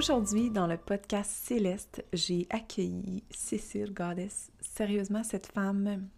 Aujourd'hui, 0.00 0.48
dans 0.48 0.66
le 0.66 0.78
podcast 0.78 1.30
Céleste, 1.30 2.02
j'ai 2.14 2.46
accueilli 2.48 3.22
Cécile 3.30 3.92
Goddess. 3.92 4.50
Sérieusement, 4.58 5.22
cette 5.22 5.48
femme, 5.48 6.08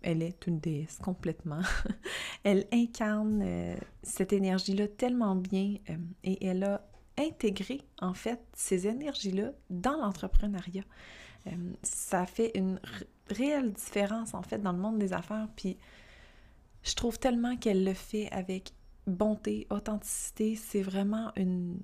elle 0.00 0.22
est 0.22 0.46
une 0.46 0.58
déesse 0.60 0.96
complètement. 0.96 1.60
elle 2.42 2.66
incarne 2.72 3.42
euh, 3.44 3.76
cette 4.02 4.32
énergie-là 4.32 4.88
tellement 4.88 5.36
bien 5.36 5.76
euh, 5.90 5.96
et 6.24 6.46
elle 6.46 6.64
a 6.64 6.88
intégré, 7.18 7.82
en 8.00 8.14
fait, 8.14 8.40
ces 8.54 8.86
énergies-là 8.86 9.52
dans 9.68 9.98
l'entrepreneuriat. 9.98 10.84
Euh, 11.48 11.50
ça 11.82 12.24
fait 12.24 12.52
une 12.54 12.80
réelle 13.28 13.74
différence, 13.74 14.32
en 14.32 14.42
fait, 14.42 14.62
dans 14.62 14.72
le 14.72 14.78
monde 14.78 14.98
des 14.98 15.12
affaires. 15.12 15.48
Puis, 15.54 15.76
je 16.82 16.94
trouve 16.94 17.18
tellement 17.18 17.58
qu'elle 17.58 17.84
le 17.84 17.92
fait 17.92 18.30
avec 18.32 18.72
bonté, 19.06 19.66
authenticité. 19.68 20.56
C'est 20.56 20.80
vraiment 20.80 21.30
une 21.36 21.78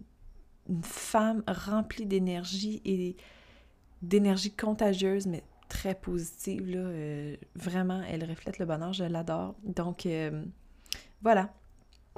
une 0.69 0.83
femme 0.83 1.43
remplie 1.47 2.07
d'énergie 2.07 2.81
et 2.85 3.17
d'énergie 4.03 4.53
contagieuse, 4.53 5.27
mais 5.27 5.43
très 5.69 5.95
positive. 5.95 6.69
Là. 6.71 6.81
Euh, 6.81 7.37
vraiment, 7.55 8.03
elle 8.09 8.25
reflète 8.25 8.59
le 8.59 8.67
bonheur, 8.67 8.93
je 8.93 9.05
l'adore. 9.05 9.55
Donc, 9.65 10.07
euh, 10.07 10.45
voilà. 11.23 11.53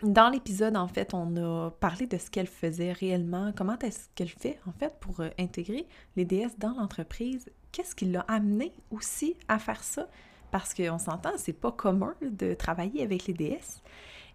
Dans 0.03 0.31
l'épisode, 0.31 0.77
en 0.77 0.89
fait, 0.89 1.13
on 1.13 1.37
a 1.37 1.71
parlé 1.73 2.07
de 2.07 2.17
ce 2.17 2.31
qu'elle 2.31 2.47
faisait 2.47 2.93
réellement, 2.93 3.53
comment 3.55 3.79
est-ce 3.81 4.09
qu'elle 4.15 4.31
fait, 4.31 4.59
en 4.67 4.73
fait, 4.73 4.95
pour 4.99 5.21
euh, 5.21 5.29
intégrer 5.39 5.87
les 6.17 6.25
DS 6.25 6.57
dans 6.59 6.73
l'entreprise? 6.73 7.51
Qu'est-ce 7.71 7.95
qui 7.95 8.07
l'a 8.07 8.21
amené 8.21 8.73
aussi 8.91 9.37
à 9.49 9.59
faire 9.59 9.83
ça? 9.83 10.09
Parce 10.51 10.75
qu'on 10.75 10.99
s'entend, 10.99 11.33
c'est 11.37 11.53
pas 11.53 11.71
commun 11.71 12.15
de 12.23 12.55
travailler 12.55 13.03
avec 13.03 13.27
les 13.27 13.35
DS. 13.35 13.83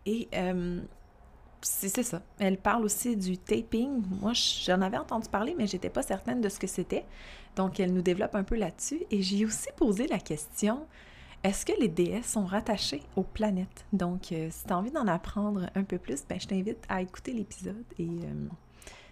Et 0.05 0.29
c'est 1.65 2.03
ça. 2.03 2.21
Elle 2.39 2.57
parle 2.57 2.85
aussi 2.85 3.17
du 3.17 3.37
taping. 3.37 4.03
Moi, 4.21 4.33
j'en 4.33 4.81
avais 4.81 4.97
entendu 4.97 5.27
parler, 5.29 5.55
mais 5.57 5.67
j'étais 5.67 5.89
pas 5.89 6.03
certaine 6.03 6.41
de 6.41 6.49
ce 6.49 6.59
que 6.59 6.67
c'était. 6.67 7.05
Donc, 7.55 7.79
elle 7.79 7.93
nous 7.93 8.01
développe 8.01 8.35
un 8.35 8.43
peu 8.43 8.55
là-dessus. 8.55 9.03
Et 9.09 9.21
j'ai 9.21 9.45
aussi 9.45 9.69
posé 9.75 10.07
la 10.07 10.19
question 10.19 10.85
est-ce 11.43 11.63
que 11.63 11.79
les 11.79 11.89
DS 11.89 12.23
sont 12.23 12.45
rattachés 12.45 13.03
aux 13.15 13.23
planètes? 13.23 13.85
Donc, 13.93 14.31
euh, 14.31 14.47
si 14.49 14.65
tu 14.65 14.73
as 14.73 14.77
envie 14.79 14.89
d'en 14.89 15.05
apprendre 15.05 15.69
un 15.75 15.83
peu 15.83 15.99
plus, 15.99 16.25
ben, 16.27 16.39
je 16.39 16.47
t'invite 16.47 16.83
à 16.89 17.03
écouter 17.03 17.33
l'épisode 17.33 17.85
et 17.99 18.07
euh, 18.07 18.47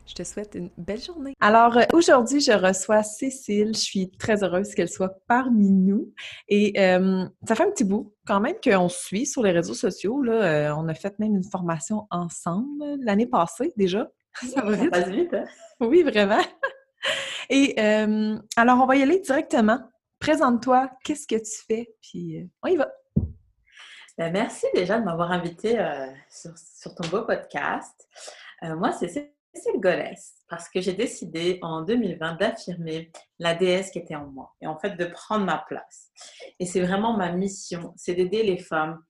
je 0.06 0.16
te 0.16 0.24
souhaite 0.24 0.56
une 0.56 0.70
belle 0.78 1.02
journée. 1.02 1.34
Alors, 1.40 1.78
euh, 1.78 1.84
aujourd'hui, 1.94 2.42
je 2.42 2.52
reçois 2.52 3.04
Cécile. 3.04 3.74
Je 3.74 3.80
suis 3.80 4.12
très 4.12 4.44
heureuse 4.44 4.74
qu'elle 4.76 4.90
soit 4.90 5.16
parmi 5.28 5.72
nous. 5.72 6.14
Et 6.50 6.74
euh, 6.80 7.26
ça 7.48 7.56
fait 7.56 7.64
un 7.64 7.72
petit 7.72 7.86
bout 7.86 8.14
quand 8.28 8.40
même 8.40 8.56
qu'on 8.64 8.90
se 8.90 9.06
suit 9.06 9.26
sur 9.26 9.44
les 9.44 9.52
réseaux 9.52 9.74
sociaux. 9.74 10.22
Là. 10.22 10.34
Euh, 10.34 10.76
on 10.76 10.88
a 10.88 10.94
fait 10.94 11.18
même 11.20 11.36
une 11.36 11.50
formation 11.50 12.06
ensemble 12.12 12.84
l'année 13.02 13.28
passée 13.28 13.72
déjà. 13.78 14.10
Ça 14.54 14.62
va 14.62 14.72
vite. 14.72 14.94
Ça 14.94 15.10
vite, 15.10 15.34
hein? 15.34 15.46
Oui, 15.80 16.04
vraiment. 16.04 16.42
Et 17.50 17.78
alors, 18.56 18.82
on 18.82 18.86
va 18.86 18.96
y 18.96 19.04
aller 19.04 19.20
directement. 19.20 19.80
Présente-toi, 20.20 20.90
qu'est-ce 21.04 21.28
que 21.28 21.36
tu 21.36 21.66
fais? 21.68 21.94
Puis 22.02 22.50
on 22.62 22.68
y 22.68 22.78
va. 22.78 22.90
Ben, 24.18 24.32
merci 24.32 24.66
déjà 24.74 25.00
de 25.00 25.04
m'avoir 25.04 25.32
invité 25.32 25.78
sur, 26.30 26.52
sur, 26.58 26.96
ton 26.96 27.08
beau 27.10 27.26
podcast. 27.26 28.08
moi, 28.62 28.94
c'est 28.94 29.33
c'est 29.54 29.74
le 29.74 29.80
goddess 29.80 30.36
parce 30.50 30.70
que 30.70 30.82
j'ai 30.82 30.94
décidé 30.94 31.60
en 31.62 31.82
2020 31.84 32.34
d'affirmer 32.36 33.12
la 33.40 33.54
déesse 33.54 33.92
qui 33.92 34.00
était 34.00 34.16
en 34.16 34.28
moi 34.28 34.54
et 34.62 34.68
en 34.68 34.78
fait 34.78 34.96
de 34.98 35.06
prendre 35.06 35.46
ma 35.46 35.64
place. 35.68 36.12
Et 36.60 36.66
c'est 36.66 36.82
vraiment 36.82 37.16
ma 37.16 37.32
mission, 37.32 37.94
c'est 37.96 38.16
d'aider 38.16 38.44
les 38.44 38.58
femmes 38.58 39.04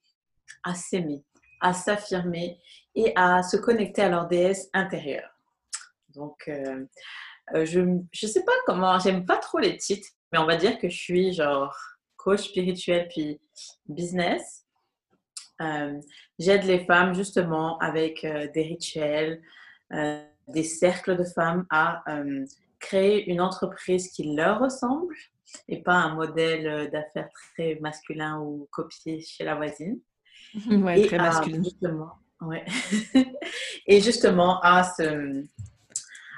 à 0.62 0.74
s'aimer, 0.74 1.24
à 1.60 1.72
s'affirmer 1.72 2.58
et 2.94 3.12
à 3.16 3.42
se 3.42 3.56
connecter 3.56 4.02
à 4.02 4.08
leur 4.08 4.26
déesse 4.28 4.68
intérieure. 4.72 5.30
Donc, 6.14 6.44
euh, 6.48 6.84
euh, 7.54 7.66
je 7.66 7.80
ne 7.80 8.02
sais 8.12 8.44
pas 8.44 8.52
comment, 8.66 8.98
j'aime 8.98 9.26
pas 9.26 9.36
trop 9.36 9.58
les 9.58 9.76
titres, 9.76 10.08
mais 10.32 10.38
on 10.38 10.46
va 10.46 10.56
dire 10.56 10.78
que 10.78 10.88
je 10.88 10.96
suis 10.96 11.32
genre 11.32 11.76
coach 12.16 12.48
spirituel 12.48 13.08
puis 13.08 13.40
business. 13.86 14.64
Euh, 15.60 16.00
j'aide 16.38 16.64
les 16.64 16.84
femmes 16.84 17.14
justement 17.14 17.78
avec 17.78 18.22
des 18.22 18.62
rituels, 18.62 19.42
des 20.48 20.64
cercles 20.64 21.16
de 21.16 21.24
femmes 21.24 21.66
à 21.70 22.02
euh, 22.08 22.44
créer 22.78 23.30
une 23.30 23.40
entreprise 23.40 24.10
qui 24.10 24.34
leur 24.34 24.60
ressemble 24.60 25.14
et 25.68 25.82
pas 25.82 25.94
un 25.94 26.14
modèle 26.14 26.90
d'affaires 26.90 27.30
très 27.32 27.76
masculin 27.80 28.40
ou 28.40 28.68
copié 28.70 29.20
chez 29.20 29.44
la 29.44 29.54
voisine. 29.54 30.00
Oui, 30.70 31.06
très 31.06 31.18
masculin. 31.18 31.62
Justement, 31.62 32.12
ouais. 32.42 32.64
et 33.86 34.00
justement 34.00 34.60
à 34.60 34.84
se 34.84 35.44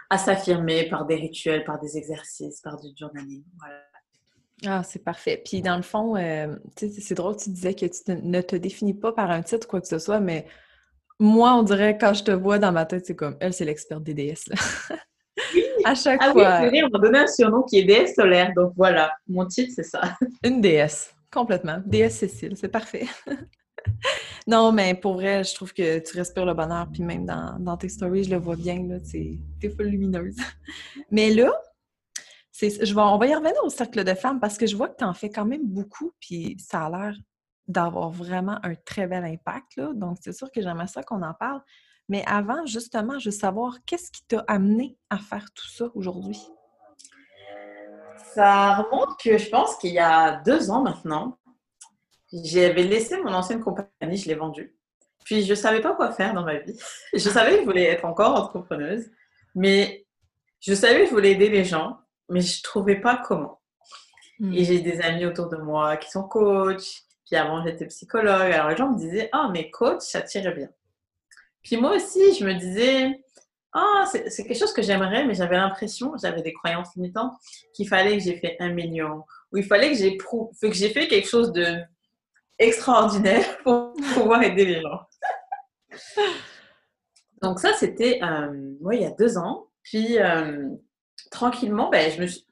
à 0.09 0.19
s'affirmer 0.19 0.89
par 0.89 1.05
des 1.05 1.17
rituels, 1.17 1.65
par 1.65 1.81
des 1.81 1.99
exercices, 1.99 2.61
par 2.61 2.81
du 2.81 2.89
journaling. 2.97 3.43
Voilà. 3.59 3.83
Ah, 4.65 4.83
c'est 4.83 5.05
parfait. 5.05 5.43
Puis 5.45 5.61
dans 5.61 5.77
le 5.77 5.83
fond, 5.83 6.17
euh, 6.17 6.57
c'est 6.77 7.15
drôle, 7.15 7.37
tu 7.37 7.51
disais 7.51 7.75
que 7.75 7.87
tu 7.87 8.13
ne 8.23 8.41
te 8.41 8.57
définis 8.57 8.95
pas 8.95 9.13
par 9.13 9.31
un 9.31 9.43
titre 9.43 9.67
quoi 9.69 9.81
que 9.81 9.89
ce 9.89 9.99
soit, 9.99 10.21
mais 10.21 10.47
moi, 11.19 11.55
on 11.55 11.63
dirait, 11.63 11.97
quand 11.99 12.15
je 12.15 12.25
te 12.25 12.31
vois 12.31 12.59
dans 12.59 12.73
ma 12.73 12.85
tête, 12.85 13.07
c'est 13.07 13.17
comme, 13.17 13.37
elle, 13.41 13.53
c'est 13.53 13.65
l'experte 13.65 14.03
des 14.03 14.15
déesses. 14.15 14.49
Oui. 15.55 15.65
à 15.85 15.95
chaque 15.95 16.21
ah 16.23 16.33
fois. 16.33 16.69
Oui, 16.71 16.83
on 16.83 16.91
m'a 16.91 16.99
donné 16.99 17.19
un 17.21 17.27
surnom 17.27 17.63
qui 17.63 17.79
est 17.79 17.85
déesse 17.85 18.15
solaire. 18.15 18.53
Donc 18.55 18.73
voilà, 18.77 19.13
mon 19.29 19.47
titre, 19.47 19.73
c'est 19.75 19.85
ça. 19.85 20.17
Une 20.45 20.61
déesse, 20.61 21.15
complètement. 21.33 21.79
Déesse 21.87 22.19
Cécile, 22.19 22.57
c'est 22.57 22.69
parfait. 22.69 23.07
non, 24.47 24.73
mais 24.73 24.95
pour 24.95 25.15
vrai, 25.15 25.45
je 25.45 25.55
trouve 25.55 25.73
que 25.73 25.99
tu 25.99 26.17
respires 26.17 26.45
le 26.45 26.55
bonheur. 26.55 26.89
Puis 26.93 27.03
même 27.03 27.25
dans, 27.25 27.77
tes 27.77 27.89
stories, 27.89 28.25
je 28.25 28.31
le 28.31 28.37
vois 28.37 28.57
bien, 28.57 28.87
là, 28.87 28.97
t'es 29.01 29.71
full 29.71 29.87
lumineuse. 29.87 30.37
mais 31.11 31.31
là, 31.31 31.53
je 32.61 32.95
vais, 32.95 33.01
on 33.01 33.19
va 33.19 33.27
y 33.27 33.35
revenir 33.35 33.63
au 33.65 33.69
cercle 33.69 34.03
de 34.05 34.15
femmes 34.15 34.41
parce 34.41 34.57
que 34.59 34.67
je 34.67 34.77
vois 34.77 34.89
que 34.89 34.97
tu 34.99 35.05
en 35.05 35.15
fais 35.15 35.31
quand 35.31 35.45
même 35.45 35.65
beaucoup, 35.67 36.13
puis 36.21 36.57
ça 36.59 36.87
a 36.87 36.91
l'air 36.91 37.15
d'avoir 37.69 38.11
vraiment 38.11 38.59
un 38.63 38.75
très 38.75 39.07
bel 39.07 39.25
impact. 39.25 39.77
Là. 39.77 39.93
Donc, 39.95 40.19
c'est 40.21 40.33
sûr 40.33 40.51
que 40.51 40.61
j'aimerais 40.61 40.87
ça 40.87 41.03
qu'on 41.03 41.23
en 41.23 41.35
parle. 41.35 41.61
Mais 42.09 42.25
avant, 42.27 42.65
justement, 42.67 43.19
je 43.19 43.31
veux 43.31 43.37
savoir 43.37 43.79
qu'est-ce 43.85 44.11
qui 44.11 44.23
t'a 44.27 44.45
amené 44.47 44.97
à 45.11 45.19
faire 45.19 45.47
tout 45.55 45.69
ça 45.69 45.87
aujourd'hui? 45.95 46.41
Ça 48.35 48.77
remonte 48.77 49.19
que 49.19 49.39
je 49.39 49.49
pense 49.49 49.77
qu'il 49.77 49.93
y 49.93 49.99
a 49.99 50.41
deux 50.43 50.71
ans 50.71 50.83
maintenant, 50.83 51.39
j'avais 52.33 52.83
laissé 52.83 53.21
mon 53.23 53.33
ancienne 53.33 53.61
compagnie, 53.61 54.17
je 54.17 54.29
l'ai 54.29 54.35
vendue. 54.35 54.77
Puis 55.25 55.43
je 55.43 55.51
ne 55.51 55.55
savais 55.57 55.81
pas 55.81 55.95
quoi 55.95 56.13
faire 56.13 56.35
dans 56.35 56.45
ma 56.45 56.59
vie. 56.59 56.79
Je 57.13 57.19
savais 57.19 57.55
que 57.55 57.61
je 57.61 57.65
voulais 57.65 57.85
être 57.85 58.05
encore 58.05 58.41
entrepreneuse, 58.41 59.11
mais 59.55 60.07
je 60.61 60.75
savais 60.75 61.01
que 61.01 61.07
je 61.07 61.11
voulais 61.11 61.33
aider 61.33 61.49
les 61.49 61.65
gens, 61.65 61.99
mais 62.29 62.41
je 62.41 62.59
ne 62.59 62.63
trouvais 62.63 63.01
pas 63.01 63.17
comment. 63.17 63.61
Hmm. 64.39 64.53
Et 64.53 64.65
j'ai 64.65 64.81
des 64.81 65.01
amis 65.01 65.25
autour 65.25 65.49
de 65.49 65.57
moi 65.57 65.97
qui 65.97 66.11
sont 66.11 66.25
coachs, 66.25 67.06
puis 67.27 67.37
avant, 67.37 67.65
j'étais 67.65 67.87
psychologue. 67.87 68.53
Alors 68.53 68.71
les 68.71 68.77
gens 68.77 68.91
me 68.91 68.99
disaient, 68.99 69.29
ah, 69.33 69.51
mais 69.53 69.71
coach, 69.71 70.03
ça 70.03 70.23
tirait 70.23 70.55
bien. 70.55 70.69
Puis 71.63 71.77
moi 71.77 71.97
aussi, 71.97 72.35
je 72.35 72.45
me 72.45 72.55
disais, 72.55 73.21
ah, 73.73 74.05
c'est 74.07 74.45
quelque 74.45 74.59
chose 74.59 74.73
que 74.73 74.83
j'aimerais, 74.83 75.27
mais 75.27 75.35
j'avais 75.35 75.57
l'impression, 75.57 76.13
j'avais 76.23 76.41
des 76.41 76.53
croyances 76.53 76.95
limitantes, 76.95 77.35
qu'il 77.75 77.89
fallait 77.89 78.17
que 78.17 78.23
j'ai 78.23 78.37
fait 78.37 78.57
un 78.61 78.71
million, 78.71 79.25
ou 79.53 79.59
il 79.59 79.65
fallait 79.65 79.91
que 79.91 79.99
j'ai 79.99 80.17
que 80.17 80.73
j'ai 80.73 80.91
fait 80.91 81.09
quelque 81.09 81.29
chose 81.29 81.53
de 81.53 81.77
extraordinaire 82.59 83.59
pour 83.65 83.93
pouvoir 84.15 84.43
aider 84.43 84.65
les 84.65 84.81
gens. 84.81 85.01
Donc 87.43 87.59
ça, 87.59 87.73
c'était 87.75 88.21
euh, 88.23 88.77
il 88.93 89.01
y 89.01 89.05
a 89.05 89.11
deux 89.11 89.37
ans. 89.37 89.67
Puis 89.83 90.19
euh, 90.19 90.71
tranquillement, 91.31 91.91
ben, 91.91 92.11
je 92.11 92.21
me 92.23 92.27
suis, 92.27 92.46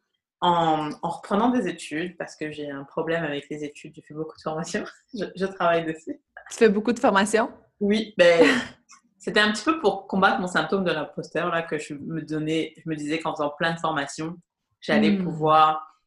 en, 0.44 0.91
reprenant 1.02 1.49
des 1.49 1.69
études, 1.69 2.19
parce 2.19 2.37
que 2.37 2.52
j'ai 2.52 2.70
un 2.70 2.85
problème 2.85 3.25
avec 3.25 3.49
les 3.49 3.64
études, 3.64 3.94
je 3.96 4.02
fais 4.02 4.14
beaucoup 4.14 4.37
de 4.37 4.43
formations, 4.43 4.85
je, 5.14 5.46
travaille 5.46 5.87
dessus. 5.87 6.20
Tu 6.50 6.58
fais 6.58 6.69
beaucoup 6.69 6.93
de 6.93 6.99
formations? 6.99 7.50
Oui, 7.81 8.14
ben, 8.19 8.46
c'était 9.19 9.41
un 9.41 9.52
petit 9.52 9.64
peu 9.64 9.81
pour 9.81 10.06
combattre 10.06 10.41
mon 10.41 10.46
symptôme 10.46 10.85
de 10.85 10.93
l'imposteur, 10.93 11.49
là, 11.49 11.62
que 11.62 11.79
je 11.79 11.94
me 11.94 12.20
donnais, 12.20 12.75
je 12.76 12.88
me 12.91 12.94
disais 12.94 13.20
qu'en 13.20 13.32
faisant 13.35 13.55
plein 13.56 13.73
de 13.73 13.81
formations, 13.81 14.37
j'allais 14.81 15.12
hmm. 15.12 15.25
pouvoir 15.25 15.99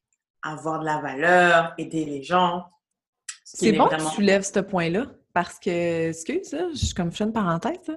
avoir 0.44 0.80
de 0.82 0.86
la 0.86 1.02
valeur, 1.02 1.74
aider 1.80 2.06
les 2.06 2.22
gens. 2.22 2.66
C'est 3.44 3.72
bon 3.72 3.88
que 3.88 3.96
tu 3.96 4.02
soulèves 4.02 4.44
ce 4.44 4.60
point-là 4.60 5.08
parce 5.34 5.58
que, 5.58 6.10
excuse, 6.10 6.52
je, 6.52 6.94
comme 6.94 7.12
je 7.12 7.18
fais 7.18 7.24
une 7.24 7.34
parenthèse, 7.34 7.92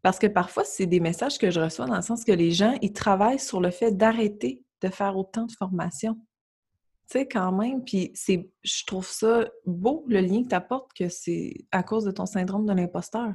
parce 0.00 0.18
que 0.18 0.28
parfois, 0.28 0.64
c'est 0.64 0.86
des 0.86 1.00
messages 1.00 1.38
que 1.38 1.50
je 1.50 1.60
reçois 1.60 1.86
dans 1.86 1.96
le 1.96 2.02
sens 2.02 2.24
que 2.24 2.32
les 2.32 2.52
gens, 2.52 2.76
ils 2.82 2.92
travaillent 2.92 3.38
sur 3.40 3.60
le 3.60 3.70
fait 3.70 3.92
d'arrêter 3.92 4.62
de 4.82 4.88
faire 4.88 5.16
autant 5.16 5.46
de 5.46 5.52
formations. 5.52 6.14
Tu 7.10 7.18
sais, 7.18 7.28
quand 7.28 7.52
même, 7.52 7.84
puis 7.84 8.10
c'est, 8.14 8.48
je 8.62 8.84
trouve 8.86 9.06
ça 9.06 9.44
beau, 9.66 10.04
le 10.08 10.20
lien 10.20 10.42
que 10.44 10.48
tu 10.48 10.54
apportes, 10.54 10.92
que 10.94 11.08
c'est 11.08 11.54
à 11.70 11.82
cause 11.82 12.04
de 12.04 12.10
ton 12.10 12.26
syndrome 12.26 12.66
de 12.66 12.72
l'imposteur. 12.72 13.32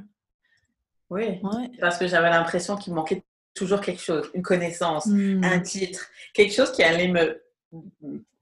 Oui, 1.10 1.40
parce 1.80 1.98
que 1.98 2.06
j'avais 2.06 2.30
l'impression 2.30 2.76
qu'il 2.76 2.92
manquait 2.92 3.24
toujours 3.54 3.80
quelque 3.80 4.02
chose, 4.02 4.30
une 4.34 4.42
connaissance, 4.42 5.06
un 5.06 5.58
mmh. 5.58 5.62
titre, 5.62 6.06
quelque 6.34 6.52
chose 6.52 6.70
qui 6.70 6.82
allait 6.82 7.08
me 7.08 7.42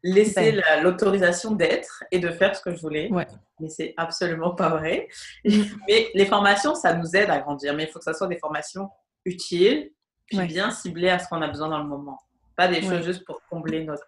laisser 0.03 0.53
ben. 0.53 0.83
l'autorisation 0.83 1.53
d'être 1.53 2.05
et 2.11 2.19
de 2.19 2.29
faire 2.31 2.55
ce 2.55 2.63
que 2.63 2.75
je 2.75 2.81
voulais. 2.81 3.11
Ouais. 3.11 3.27
Mais 3.61 3.69
c'est 3.69 3.95
absolument 3.97 4.55
pas 4.55 4.69
vrai. 4.69 5.09
Mmh. 5.45 5.51
Mais 5.89 6.09
les 6.15 6.27
formations, 6.27 6.75
ça 6.75 6.95
nous 6.95 7.17
aide 7.17 7.31
à 7.31 7.39
grandir. 7.39 7.75
Mais 7.75 7.85
il 7.85 7.89
faut 7.89 7.99
que 7.99 8.05
ça 8.05 8.15
soit 8.15 8.29
des 8.29 8.39
formations 8.39 8.91
utiles, 9.25 9.91
puis 10.27 10.39
bien 10.47 10.71
ciblées 10.71 11.09
à 11.09 11.19
ce 11.19 11.29
qu'on 11.29 11.43
a 11.43 11.49
besoin 11.49 11.69
dans 11.69 11.79
le 11.79 11.89
moment. 11.89 12.19
Pas 12.57 12.69
des 12.69 12.83
choses 12.83 13.05
juste 13.05 13.25
pour 13.25 13.43
combler 13.51 13.85
notre, 13.85 14.07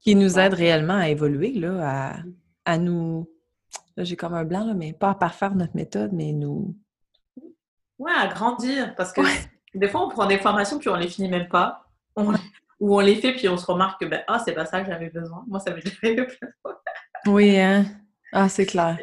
Qui 0.00 0.14
nous 0.14 0.38
aident 0.38 0.54
réellement 0.54 0.96
à 0.96 1.08
évoluer, 1.08 1.52
là, 1.52 2.12
à, 2.12 2.16
à 2.64 2.78
nous... 2.78 3.28
Là, 3.96 4.04
j'ai 4.04 4.16
comme 4.16 4.34
un 4.34 4.44
blanc, 4.44 4.64
là, 4.64 4.74
mais 4.74 4.92
pas 4.92 5.10
à 5.10 5.14
parfaire 5.14 5.54
notre 5.54 5.76
méthode, 5.76 6.12
mais 6.12 6.32
nous... 6.32 6.76
Ouais, 7.98 8.12
à 8.12 8.26
grandir. 8.26 8.94
Parce 8.96 9.12
que 9.12 9.20
des 9.74 9.88
fois, 9.88 10.06
on 10.06 10.08
prend 10.08 10.26
des 10.26 10.38
formations 10.38 10.78
puis 10.78 10.88
on 10.88 10.96
les 10.96 11.08
finit 11.08 11.28
même 11.28 11.48
pas. 11.48 11.84
Ou 12.80 12.96
on 12.96 13.00
les 13.00 13.16
fait 13.16 13.32
puis 13.32 13.48
on 13.48 13.56
se 13.56 13.66
remarque 13.66 14.00
que 14.00 14.06
ben, 14.06 14.22
ah, 14.26 14.40
c'est 14.44 14.52
pas 14.52 14.66
ça 14.66 14.80
que 14.82 14.90
j'avais 14.90 15.10
besoin. 15.10 15.44
Moi, 15.46 15.60
ça 15.60 15.72
m'est 15.72 15.80
déjà 15.84 15.96
arrivé 16.02 16.26
plein 16.26 16.48
de 16.48 16.54
fois. 16.62 16.82
oui, 17.26 17.58
hein? 17.58 17.84
Ah, 18.32 18.48
c'est 18.48 18.66
clair. 18.66 18.98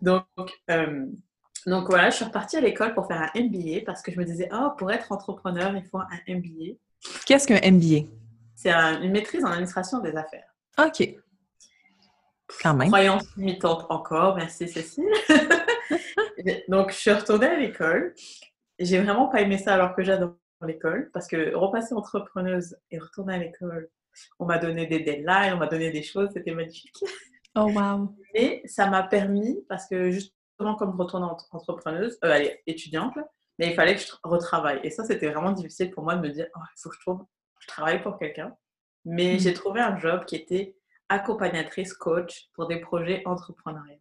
Donc, 0.00 0.24
euh, 0.70 1.06
donc 1.66 1.88
voilà, 1.88 2.10
je 2.10 2.16
suis 2.16 2.24
repartie 2.24 2.56
à 2.56 2.60
l'école 2.60 2.94
pour 2.94 3.06
faire 3.06 3.22
un 3.22 3.40
MBA 3.40 3.80
parce 3.84 4.02
que 4.02 4.12
je 4.12 4.18
me 4.18 4.24
disais, 4.24 4.48
oh, 4.52 4.70
pour 4.78 4.90
être 4.92 5.10
entrepreneur, 5.10 5.74
il 5.76 5.84
faut 5.84 5.98
un 5.98 6.08
MBA. 6.28 6.76
Qu'est-ce 7.26 7.46
qu'un 7.46 7.60
MBA? 7.70 8.08
C'est 8.54 8.72
une 8.72 9.12
maîtrise 9.12 9.44
en 9.44 9.48
administration 9.48 9.98
des 10.00 10.14
affaires. 10.16 10.46
OK. 10.78 11.16
Quand 12.62 12.74
même. 12.74 12.88
Croyance 12.88 13.24
limitante 13.36 13.86
encore, 13.88 14.36
merci 14.36 14.68
Cécile. 14.68 15.04
donc, 16.68 16.90
je 16.90 16.96
suis 16.96 17.12
retournée 17.12 17.46
à 17.46 17.56
l'école. 17.56 18.14
J'ai 18.78 19.00
vraiment 19.00 19.28
pas 19.28 19.40
aimé 19.40 19.58
ça 19.58 19.74
alors 19.74 19.94
que 19.94 20.02
j'adore 20.02 20.36
l'école 20.66 21.10
parce 21.12 21.26
que 21.26 21.54
repasser 21.54 21.94
entrepreneuse 21.94 22.76
et 22.90 22.98
retourner 22.98 23.34
à 23.34 23.38
l'école, 23.38 23.88
on 24.38 24.46
m'a 24.46 24.58
donné 24.58 24.86
des 24.86 25.00
deadlines, 25.00 25.54
on 25.54 25.56
m'a 25.56 25.66
donné 25.66 25.90
des 25.90 26.02
choses, 26.02 26.30
c'était 26.32 26.52
magnifique. 26.52 27.04
Oh 27.54 27.70
wow! 27.70 28.14
Et 28.34 28.62
ça 28.64 28.88
m'a 28.88 29.02
permis, 29.02 29.62
parce 29.68 29.86
que 29.86 30.10
justement 30.10 30.74
comme 30.76 30.98
retournante 30.98 31.42
entrepreneuse, 31.50 32.18
euh, 32.24 32.32
allez, 32.32 32.60
étudiante, 32.66 33.14
mais 33.58 33.68
il 33.68 33.74
fallait 33.74 33.94
que 33.94 34.00
je 34.00 34.12
retravaille. 34.22 34.80
Et 34.82 34.90
ça, 34.90 35.04
c'était 35.04 35.28
vraiment 35.28 35.52
difficile 35.52 35.90
pour 35.90 36.04
moi 36.04 36.16
de 36.16 36.20
me 36.20 36.32
dire, 36.32 36.46
oh, 36.56 36.60
il 36.62 36.80
faut 36.80 36.90
que 36.90 36.96
je 36.96 37.00
trouve, 37.00 37.24
je 37.60 37.66
travaille 37.66 38.02
pour 38.02 38.18
quelqu'un. 38.18 38.54
Mais 39.04 39.34
mm. 39.34 39.38
j'ai 39.40 39.54
trouvé 39.54 39.80
un 39.80 39.98
job 39.98 40.24
qui 40.24 40.36
était 40.36 40.76
accompagnatrice 41.08 41.92
coach 41.92 42.48
pour 42.54 42.66
des 42.66 42.80
projets 42.80 43.22
entrepreneuriaux. 43.26 43.98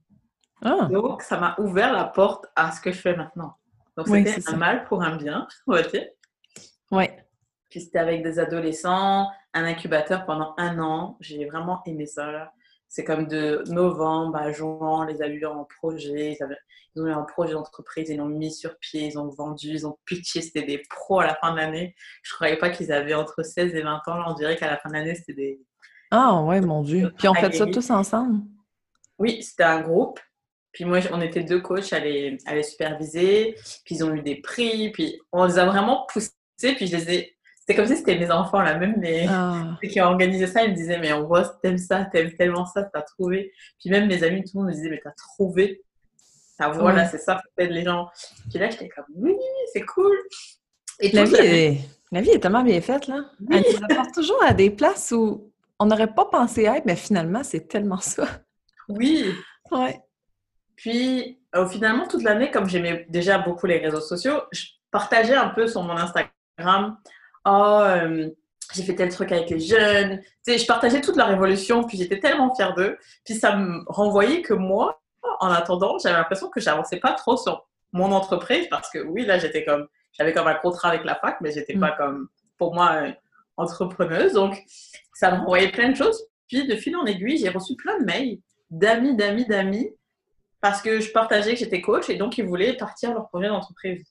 Ah. 0.63 0.87
Donc, 0.91 1.23
ça 1.23 1.39
m'a 1.39 1.55
ouvert 1.57 1.91
la 1.91 2.05
porte 2.05 2.45
à 2.55 2.71
ce 2.71 2.79
que 2.81 2.91
je 2.91 2.99
fais 2.99 3.15
maintenant. 3.15 3.57
Donc, 3.97 4.07
c'était 4.07 4.47
un 4.47 4.55
mal 4.55 4.85
pour 4.85 5.01
un 5.01 5.15
bien, 5.17 5.47
on 5.67 5.73
va 5.73 5.81
dire. 5.81 6.07
Ouais. 6.91 7.25
Puis 7.69 7.81
c'était 7.81 7.99
avec 7.99 8.21
des 8.23 8.37
adolescents, 8.37 9.29
un 9.53 9.63
incubateur 9.63 10.25
pendant 10.25 10.53
un 10.57 10.79
an. 10.79 11.17
J'ai 11.19 11.45
vraiment 11.45 11.81
aimé 11.85 12.05
ça. 12.05 12.53
C'est 12.93 13.05
comme 13.05 13.25
de 13.25 13.63
novembre 13.67 14.35
à 14.35 14.51
juin, 14.51 15.05
les 15.05 15.21
a 15.21 15.27
eu 15.27 15.45
en 15.45 15.63
projet. 15.63 16.37
Ils, 16.93 17.01
ont 17.01 17.07
eu 17.07 17.11
un 17.13 17.21
projet 17.21 17.53
d'entreprise, 17.53 18.09
ils 18.09 18.17
l'ont 18.17 18.25
mis 18.25 18.51
sur 18.51 18.77
pied, 18.79 19.05
ils 19.05 19.17
ont 19.17 19.29
vendu, 19.29 19.69
ils 19.69 19.87
ont 19.87 19.97
pitché. 20.03 20.41
C'était 20.41 20.63
des 20.63 20.83
pros 20.89 21.21
à 21.21 21.25
la 21.25 21.35
fin 21.35 21.53
de 21.53 21.57
l'année. 21.57 21.95
Je 22.21 22.33
ne 22.33 22.35
croyais 22.35 22.57
pas 22.57 22.69
qu'ils 22.69 22.91
avaient 22.91 23.13
entre 23.13 23.43
16 23.43 23.73
et 23.75 23.81
20 23.81 23.93
ans. 24.07 24.23
on 24.27 24.33
dirait 24.33 24.57
qu'à 24.57 24.69
la 24.69 24.75
fin 24.75 24.89
de 24.89 24.95
l'année, 24.95 25.15
c'était 25.15 25.33
des. 25.33 25.61
Ah 26.11 26.41
ouais, 26.41 26.59
mon 26.59 26.83
Dieu. 26.83 27.13
Puis 27.17 27.29
on 27.29 27.33
fait 27.33 27.53
ça 27.53 27.65
tous 27.65 27.89
ensemble? 27.91 28.41
Oui, 29.17 29.41
c'était 29.41 29.63
un 29.63 29.79
groupe. 29.79 30.19
Puis 30.73 30.83
moi, 30.83 30.99
on 31.13 31.21
était 31.21 31.43
deux 31.43 31.61
coachs 31.61 31.93
à 31.93 31.99
les, 31.99 32.39
à 32.45 32.55
les 32.55 32.63
superviser. 32.63 33.55
Puis 33.85 33.95
ils 33.95 34.03
ont 34.03 34.13
eu 34.13 34.21
des 34.21 34.41
prix. 34.41 34.91
Puis 34.91 35.17
on 35.31 35.45
les 35.45 35.57
a 35.57 35.65
vraiment 35.65 36.05
poussés 36.11 36.33
puis 36.75 36.87
je 36.87 36.97
les 36.97 37.13
ai. 37.13 37.37
C'était 37.61 37.75
comme 37.75 37.85
si 37.85 37.95
c'était 37.95 38.17
mes 38.17 38.31
enfants 38.31 38.61
là, 38.61 38.75
même 38.75 38.95
mais 38.97 39.27
ah. 39.29 39.77
qui 39.83 40.01
ont 40.01 40.05
organisé 40.05 40.47
ça, 40.47 40.63
ils 40.63 40.71
me 40.71 40.75
disaient 40.75 40.97
mais 40.97 41.13
on 41.13 41.27
voit 41.27 41.43
t'aimes 41.61 41.77
ça, 41.77 42.05
t'aimes 42.05 42.33
tellement 42.33 42.65
ça, 42.65 42.83
t'as 42.83 43.03
trouvé. 43.03 43.53
Puis 43.79 43.91
même 43.91 44.07
mes 44.07 44.23
amis, 44.23 44.43
tout 44.43 44.51
le 44.55 44.61
monde 44.61 44.69
me 44.69 44.73
disait 44.73 44.89
mais 44.89 45.01
t'as 45.03 45.11
trouvé. 45.11 45.81
Ta 46.57 46.69
voix 46.69 46.91
là, 46.91 47.07
c'est 47.07 47.19
ça, 47.19 47.41
peut-être 47.55 47.71
les 47.71 47.83
gens. 47.83 48.07
Puis 48.49 48.59
là, 48.59 48.69
j'étais 48.69 48.89
comme 48.89 49.05
oui, 49.15 49.35
c'est 49.73 49.85
cool. 49.85 50.15
Et 50.99 51.11
la, 51.11 51.23
vie 51.23 51.35
est... 51.35 51.77
la 52.11 52.21
vie 52.21 52.31
est 52.31 52.39
tellement 52.39 52.63
bien 52.63 52.81
faite 52.81 53.07
là. 53.07 53.25
Elle 53.51 53.63
nous 53.63 53.85
apporte 53.89 54.13
toujours 54.13 54.43
à 54.43 54.53
des 54.53 54.71
places 54.71 55.11
où 55.11 55.51
on 55.79 55.85
n'aurait 55.85 56.13
pas 56.13 56.25
pensé 56.25 56.63
être, 56.63 56.85
mais 56.85 56.95
finalement, 56.95 57.43
c'est 57.43 57.67
tellement 57.67 57.99
ça. 57.99 58.27
Oui. 58.89 59.33
Ouais. 59.71 59.99
Puis, 60.75 61.39
euh, 61.55 61.67
finalement, 61.67 62.07
toute 62.07 62.23
l'année, 62.23 62.51
comme 62.51 62.67
j'aimais 62.67 63.05
déjà 63.09 63.37
beaucoup 63.37 63.67
les 63.67 63.77
réseaux 63.77 64.01
sociaux, 64.01 64.41
je 64.51 64.65
partageais 64.89 65.35
un 65.35 65.49
peu 65.49 65.67
sur 65.67 65.83
mon 65.83 65.95
Instagram 65.95 66.97
Oh, 67.45 67.79
euh, 67.83 68.29
j'ai 68.73 68.83
fait 68.83 68.95
tel 68.95 69.09
truc 69.09 69.31
avec 69.31 69.49
les 69.49 69.59
jeunes. 69.59 70.19
Tu 70.19 70.53
sais, 70.53 70.57
je 70.57 70.65
partageais 70.65 71.01
toute 71.01 71.15
leur 71.15 71.31
évolution, 71.31 71.83
puis 71.83 71.97
j'étais 71.97 72.19
tellement 72.19 72.53
fière 72.55 72.73
d'eux. 72.73 72.97
Puis 73.25 73.35
ça 73.35 73.55
me 73.55 73.83
renvoyait 73.87 74.41
que 74.41 74.53
moi, 74.53 75.01
en 75.39 75.49
attendant, 75.49 75.97
j'avais 75.97 76.17
l'impression 76.17 76.49
que 76.49 76.59
j'avançais 76.59 76.97
pas 76.97 77.13
trop 77.13 77.37
sur 77.37 77.67
mon 77.91 78.11
entreprise 78.11 78.67
parce 78.69 78.89
que 78.89 78.99
oui, 78.99 79.25
là, 79.25 79.37
j'étais 79.37 79.65
comme, 79.65 79.87
j'avais 80.13 80.33
comme 80.33 80.47
un 80.47 80.55
contrat 80.55 80.89
avec 80.89 81.03
la 81.03 81.15
fac, 81.15 81.39
mais 81.41 81.51
j'étais 81.51 81.77
pas 81.77 81.91
mm. 81.91 81.97
comme, 81.97 82.27
pour 82.57 82.73
moi, 82.73 82.93
euh, 83.01 83.11
entrepreneuse. 83.57 84.33
Donc, 84.33 84.57
ça 85.13 85.31
me 85.31 85.37
renvoyait 85.37 85.71
plein 85.71 85.89
de 85.89 85.95
choses. 85.95 86.23
Puis, 86.47 86.67
de 86.67 86.75
fil 86.75 86.95
en 86.95 87.05
aiguille, 87.05 87.37
j'ai 87.37 87.49
reçu 87.49 87.75
plein 87.75 87.99
de 87.99 88.05
mails 88.05 88.39
d'amis, 88.69 89.15
d'amis, 89.15 89.45
d'amis 89.45 89.89
parce 90.61 90.81
que 90.81 90.99
je 90.99 91.11
partageais 91.11 91.53
que 91.53 91.59
j'étais 91.59 91.81
coach 91.81 92.09
et 92.09 92.15
donc 92.15 92.37
ils 92.37 92.45
voulaient 92.45 92.77
partir 92.77 93.13
leur 93.13 93.27
projet 93.27 93.47
d'entreprise. 93.47 94.05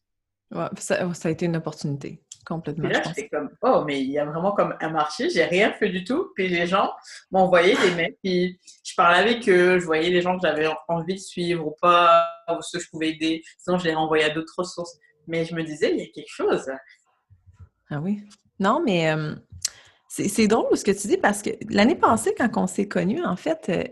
Ouais, 0.51 0.67
ça, 0.77 1.15
ça 1.15 1.29
a 1.29 1.31
été 1.33 1.47
une 1.47 1.57
opportunité. 1.57 2.21
Complètement. 2.47 2.89
Et 2.89 2.93
là, 2.93 3.03
j'étais 3.07 3.29
comme, 3.29 3.51
oh, 3.63 3.85
mais 3.87 4.01
il 4.01 4.11
y 4.11 4.19
a 4.19 4.25
vraiment 4.25 4.53
comme 4.53 4.75
un 4.81 4.89
marché, 4.91 5.29
j'ai 5.31 5.45
rien 5.45 5.73
fait 5.73 5.91
du 5.91 6.05
tout. 6.05 6.33
Puis 6.35 6.49
les 6.49 6.67
gens 6.67 6.91
envoyé 7.33 7.77
des 7.77 7.95
mails, 7.95 8.17
puis 8.23 8.59
je 8.85 8.95
parlais 8.95 9.19
avec 9.19 9.49
eux, 9.49 9.79
je 9.79 9.85
voyais 9.85 10.11
les 10.11 10.23
gens 10.23 10.39
que 10.39 10.47
j'avais 10.47 10.69
envie 10.89 11.15
de 11.15 11.21
suivre 11.21 11.67
ou 11.67 11.77
pas, 11.81 12.27
ou 12.49 12.63
ceux 12.63 12.79
que 12.79 12.85
je 12.85 12.91
pouvais 12.91 13.11
aider. 13.11 13.43
Sinon, 13.59 13.79
je 13.79 13.85
les 13.85 13.95
renvoyais 13.95 14.25
à 14.25 14.31
d'autres 14.31 14.55
ressources. 14.57 14.97
Mais 15.27 15.45
je 15.45 15.55
me 15.55 15.63
disais, 15.63 15.93
il 15.93 15.99
y 15.99 16.03
a 16.03 16.07
quelque 16.07 16.33
chose. 16.33 16.67
Ah 17.91 18.01
oui. 18.01 18.23
Non, 18.59 18.83
mais 18.85 19.11
euh, 19.13 19.35
c'est 20.09 20.49
drôle 20.49 20.77
ce 20.77 20.85
que 20.85 20.91
tu 20.91 21.09
dis 21.09 21.19
parce 21.19 21.43
que 21.43 21.51
l'année 21.69 21.95
passée, 21.95 22.35
quand 22.37 22.51
on 22.57 22.67
s'est 22.67 22.89
connus, 22.89 23.25
en 23.25 23.37
fait, 23.37 23.69
euh, 23.69 23.85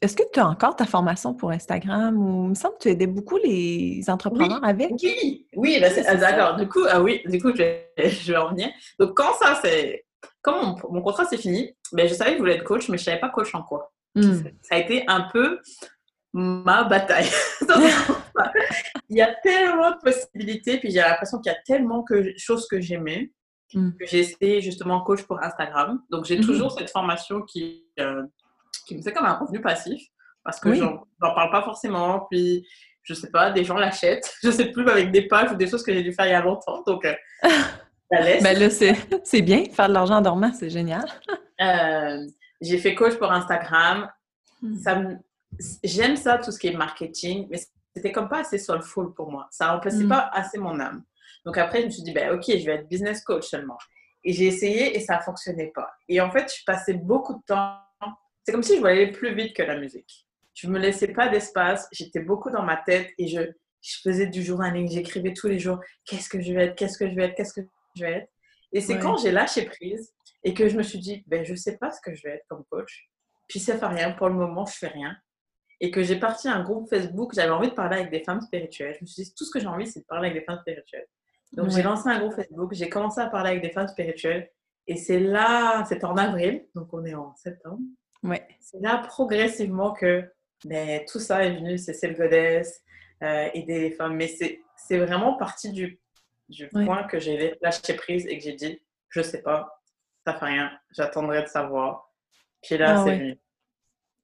est-ce 0.00 0.16
que 0.16 0.22
tu 0.32 0.40
as 0.40 0.48
encore 0.48 0.76
ta 0.76 0.86
formation 0.86 1.34
pour 1.34 1.50
Instagram 1.50 2.16
ou 2.16 2.44
il 2.44 2.50
me 2.50 2.54
semble 2.54 2.74
que 2.78 2.84
tu 2.84 2.88
aidais 2.88 3.06
beaucoup 3.06 3.36
les 3.36 4.02
entrepreneurs 4.08 4.64
avec? 4.64 4.92
Oui, 5.02 5.46
oui, 5.54 5.78
ben 5.78 5.92
ah, 6.06 6.14
d'accord. 6.14 6.56
Du 6.56 6.66
coup, 6.68 6.80
ah 6.88 7.02
oui, 7.02 7.20
du 7.26 7.40
coup, 7.40 7.50
je 7.50 7.58
vais, 7.58 7.92
je 7.98 8.32
vais 8.32 8.38
en 8.38 8.50
venir. 8.50 8.70
Donc, 8.98 9.14
quand 9.14 9.34
ça, 9.34 9.58
c'est. 9.62 10.06
Quand 10.42 10.76
mon, 10.90 11.02
contrat 11.02 11.26
s'est 11.26 11.36
fini, 11.36 11.76
ben, 11.92 12.08
je 12.08 12.14
savais 12.14 12.30
que 12.30 12.36
je 12.36 12.40
voulais 12.40 12.56
être 12.56 12.64
coach, 12.64 12.88
mais 12.88 12.96
je 12.96 13.02
ne 13.02 13.04
savais 13.04 13.20
pas 13.20 13.28
coach 13.28 13.54
en 13.54 13.62
quoi. 13.62 13.92
Hmm. 14.14 14.42
Ça 14.62 14.76
a 14.76 14.78
été 14.78 15.04
un 15.06 15.28
peu 15.32 15.60
ma 16.32 16.84
bataille. 16.84 17.28
il 19.10 19.18
y 19.18 19.20
a 19.20 19.34
tellement 19.42 19.90
de 19.90 19.96
possibilités, 20.02 20.78
puis 20.78 20.90
j'ai 20.90 21.00
l'impression 21.00 21.40
qu'il 21.40 21.52
y 21.52 21.54
a 21.54 21.58
tellement 21.66 22.04
de 22.08 22.32
choses 22.38 22.66
que 22.68 22.80
j'aimais. 22.80 23.32
Hmm. 23.72 23.90
que 23.92 24.04
j'ai 24.04 24.20
essayé 24.20 24.60
justement 24.60 25.00
coach 25.02 25.22
pour 25.22 25.40
Instagram. 25.42 26.02
Donc, 26.10 26.24
j'ai 26.24 26.38
hmm. 26.38 26.44
toujours 26.44 26.72
cette 26.72 26.90
formation 26.90 27.42
qui, 27.42 27.84
euh, 28.00 28.22
qui 28.90 28.96
me 28.96 29.02
fait 29.02 29.12
comme 29.12 29.26
un 29.26 29.34
revenu 29.34 29.60
passif 29.60 30.02
parce 30.42 30.58
que 30.58 30.74
je 30.74 30.80
j'en 30.80 31.34
parle 31.34 31.50
pas 31.50 31.62
forcément. 31.62 32.26
Puis, 32.30 32.66
je 33.02 33.14
sais 33.14 33.30
pas, 33.30 33.52
des 33.52 33.64
gens 33.64 33.76
l'achètent. 33.76 34.34
Je 34.42 34.50
sais 34.50 34.66
plus 34.72 34.88
avec 34.88 35.12
des 35.12 35.28
pages 35.28 35.52
ou 35.52 35.54
des 35.54 35.68
choses 35.68 35.82
que 35.82 35.92
j'ai 35.92 36.02
dû 36.02 36.12
faire 36.12 36.26
il 36.26 36.32
y 36.32 36.34
a 36.34 36.42
longtemps. 36.42 36.82
Donc, 36.86 37.04
euh, 37.04 37.14
laisse. 38.10 38.42
ben 38.42 38.58
là, 38.58 38.68
c'est 39.24 39.42
bien. 39.42 39.64
Faire 39.72 39.88
de 39.88 39.94
l'argent 39.94 40.16
en 40.16 40.20
dormant, 40.20 40.52
c'est 40.52 40.70
génial. 40.70 41.04
Euh, 41.60 42.26
j'ai 42.60 42.78
fait 42.78 42.94
coach 42.94 43.14
pour 43.14 43.32
Instagram. 43.32 44.10
Ça 44.82 45.00
J'aime 45.82 46.16
ça, 46.16 46.38
tout 46.38 46.52
ce 46.52 46.58
qui 46.58 46.68
est 46.68 46.76
marketing, 46.76 47.48
mais 47.50 47.58
c'était 47.94 48.12
comme 48.12 48.28
pas 48.28 48.40
assez 48.40 48.58
soulful 48.58 49.12
pour 49.14 49.30
moi. 49.30 49.48
Ça 49.50 49.72
remplaçait 49.72 50.04
hmm. 50.04 50.08
pas 50.08 50.30
assez 50.32 50.58
mon 50.58 50.78
âme. 50.78 51.02
Donc 51.44 51.58
après, 51.58 51.80
je 51.80 51.86
me 51.86 51.90
suis 51.90 52.02
dit, 52.02 52.12
ben, 52.12 52.34
ok, 52.34 52.44
je 52.46 52.66
vais 52.66 52.74
être 52.74 52.88
business 52.88 53.22
coach 53.22 53.46
seulement. 53.48 53.78
Et 54.22 54.32
j'ai 54.32 54.46
essayé 54.46 54.96
et 54.96 55.00
ça 55.00 55.18
fonctionnait 55.20 55.72
pas. 55.74 55.90
Et 56.08 56.20
en 56.20 56.30
fait, 56.30 56.52
je 56.54 56.62
passais 56.64 56.94
beaucoup 56.94 57.34
de 57.34 57.42
temps 57.46 57.78
c'est 58.50 58.54
comme 58.54 58.64
si 58.64 58.74
je 58.74 58.80
voyais 58.80 59.12
plus 59.12 59.32
vite 59.32 59.54
que 59.54 59.62
la 59.62 59.78
musique. 59.78 60.26
Je 60.54 60.66
me 60.66 60.80
laissais 60.80 61.06
pas 61.06 61.28
d'espace, 61.28 61.86
j'étais 61.92 62.18
beaucoup 62.18 62.50
dans 62.50 62.64
ma 62.64 62.76
tête 62.76 63.08
et 63.16 63.28
je, 63.28 63.42
je 63.80 63.96
faisais 64.02 64.26
du 64.26 64.42
journaling, 64.42 64.90
j'écrivais 64.90 65.32
tous 65.32 65.46
les 65.46 65.60
jours 65.60 65.78
qu'est-ce 66.04 66.28
que 66.28 66.40
je 66.40 66.52
vais 66.52 66.64
être, 66.64 66.74
qu'est-ce 66.74 66.98
que 66.98 67.08
je 67.08 67.14
vais 67.14 67.26
être, 67.26 67.36
qu'est-ce 67.36 67.52
que 67.52 67.60
je 67.94 68.04
vais 68.04 68.12
être? 68.12 68.30
Et 68.72 68.80
c'est 68.80 68.98
quand 68.98 69.16
j'ai 69.18 69.30
lâché 69.30 69.66
prise 69.66 70.12
et 70.42 70.52
que 70.52 70.68
je 70.68 70.76
me 70.76 70.82
suis 70.82 70.98
dit, 70.98 71.22
ben, 71.28 71.44
je 71.44 71.54
sais 71.54 71.78
pas 71.78 71.92
ce 71.92 72.00
que 72.00 72.12
je 72.12 72.24
vais 72.24 72.30
être 72.30 72.44
comme 72.48 72.64
coach. 72.70 73.08
Puis 73.48 73.60
ça 73.60 73.78
fait 73.78 73.86
rien, 73.86 74.10
pour 74.10 74.28
le 74.28 74.34
moment, 74.34 74.66
je 74.66 74.74
fais 74.74 74.88
rien. 74.88 75.16
et 75.80 75.90
que 75.90 76.02
j'ai 76.02 76.18
parti 76.18 76.48
un 76.48 76.62
groupe 76.62 76.88
Facebook, 76.88 77.32
j'avais 77.34 77.50
envie 77.50 77.68
de 77.68 77.74
parler 77.74 77.98
avec 77.98 78.10
des 78.10 78.22
femmes 78.22 78.40
spirituelles. 78.42 78.94
Je 78.96 79.04
me 79.04 79.06
suis 79.06 79.22
dit, 79.22 79.34
tout 79.34 79.44
ce 79.44 79.50
que 79.50 79.60
j'ai 79.60 79.66
envie, 79.66 79.86
c'est 79.86 80.00
de 80.00 80.04
parler 80.04 80.28
avec 80.28 80.40
des 80.40 80.44
femmes 80.44 80.60
spirituelles. 80.60 81.06
Donc, 81.52 81.70
j'ai 81.70 81.82
lancé 81.82 82.08
un 82.08 82.18
groupe 82.20 82.34
Facebook, 82.34 82.72
j'ai 82.74 82.88
commencé 82.88 83.20
à 83.20 83.26
parler 83.28 83.50
avec 83.50 83.62
des 83.62 83.70
femmes 83.70 83.88
spirituelles. 83.88 84.50
Et 84.86 84.96
c'est 84.96 85.18
là, 85.20 85.84
c'est 85.88 86.04
en 86.04 86.16
avril, 86.16 86.66
donc 86.74 86.92
on 86.92 87.04
est 87.04 87.14
en 87.14 87.34
septembre. 87.36 87.80
Ouais. 88.22 88.46
C'est 88.60 88.80
là 88.80 88.98
progressivement 88.98 89.92
que 89.92 90.30
ben, 90.64 91.04
tout 91.10 91.18
ça 91.18 91.44
est 91.44 91.56
venu, 91.56 91.78
c'est 91.78 91.94
Celle 91.94 92.16
Goddess, 92.16 92.82
euh, 93.22 93.48
aider 93.54 93.80
les 93.80 93.90
femmes. 93.90 94.16
Mais 94.16 94.28
c'est 94.28 94.98
vraiment 94.98 95.34
parti 95.34 95.70
du, 95.70 95.98
du 96.48 96.68
point 96.68 97.04
que 97.04 97.18
j'ai 97.18 97.56
lâché 97.60 97.94
prise 97.94 98.26
et 98.26 98.38
que 98.38 98.44
j'ai 98.44 98.54
dit, 98.54 98.80
je 99.08 99.22
sais 99.22 99.42
pas, 99.42 99.82
ça 100.26 100.34
fait 100.34 100.46
rien, 100.46 100.70
j'attendrai 100.90 101.42
de 101.42 101.48
savoir. 101.48 102.12
Puis 102.62 102.76
là, 102.76 103.00
ah 103.00 103.04
c'est 103.04 103.16
venu. 103.16 103.38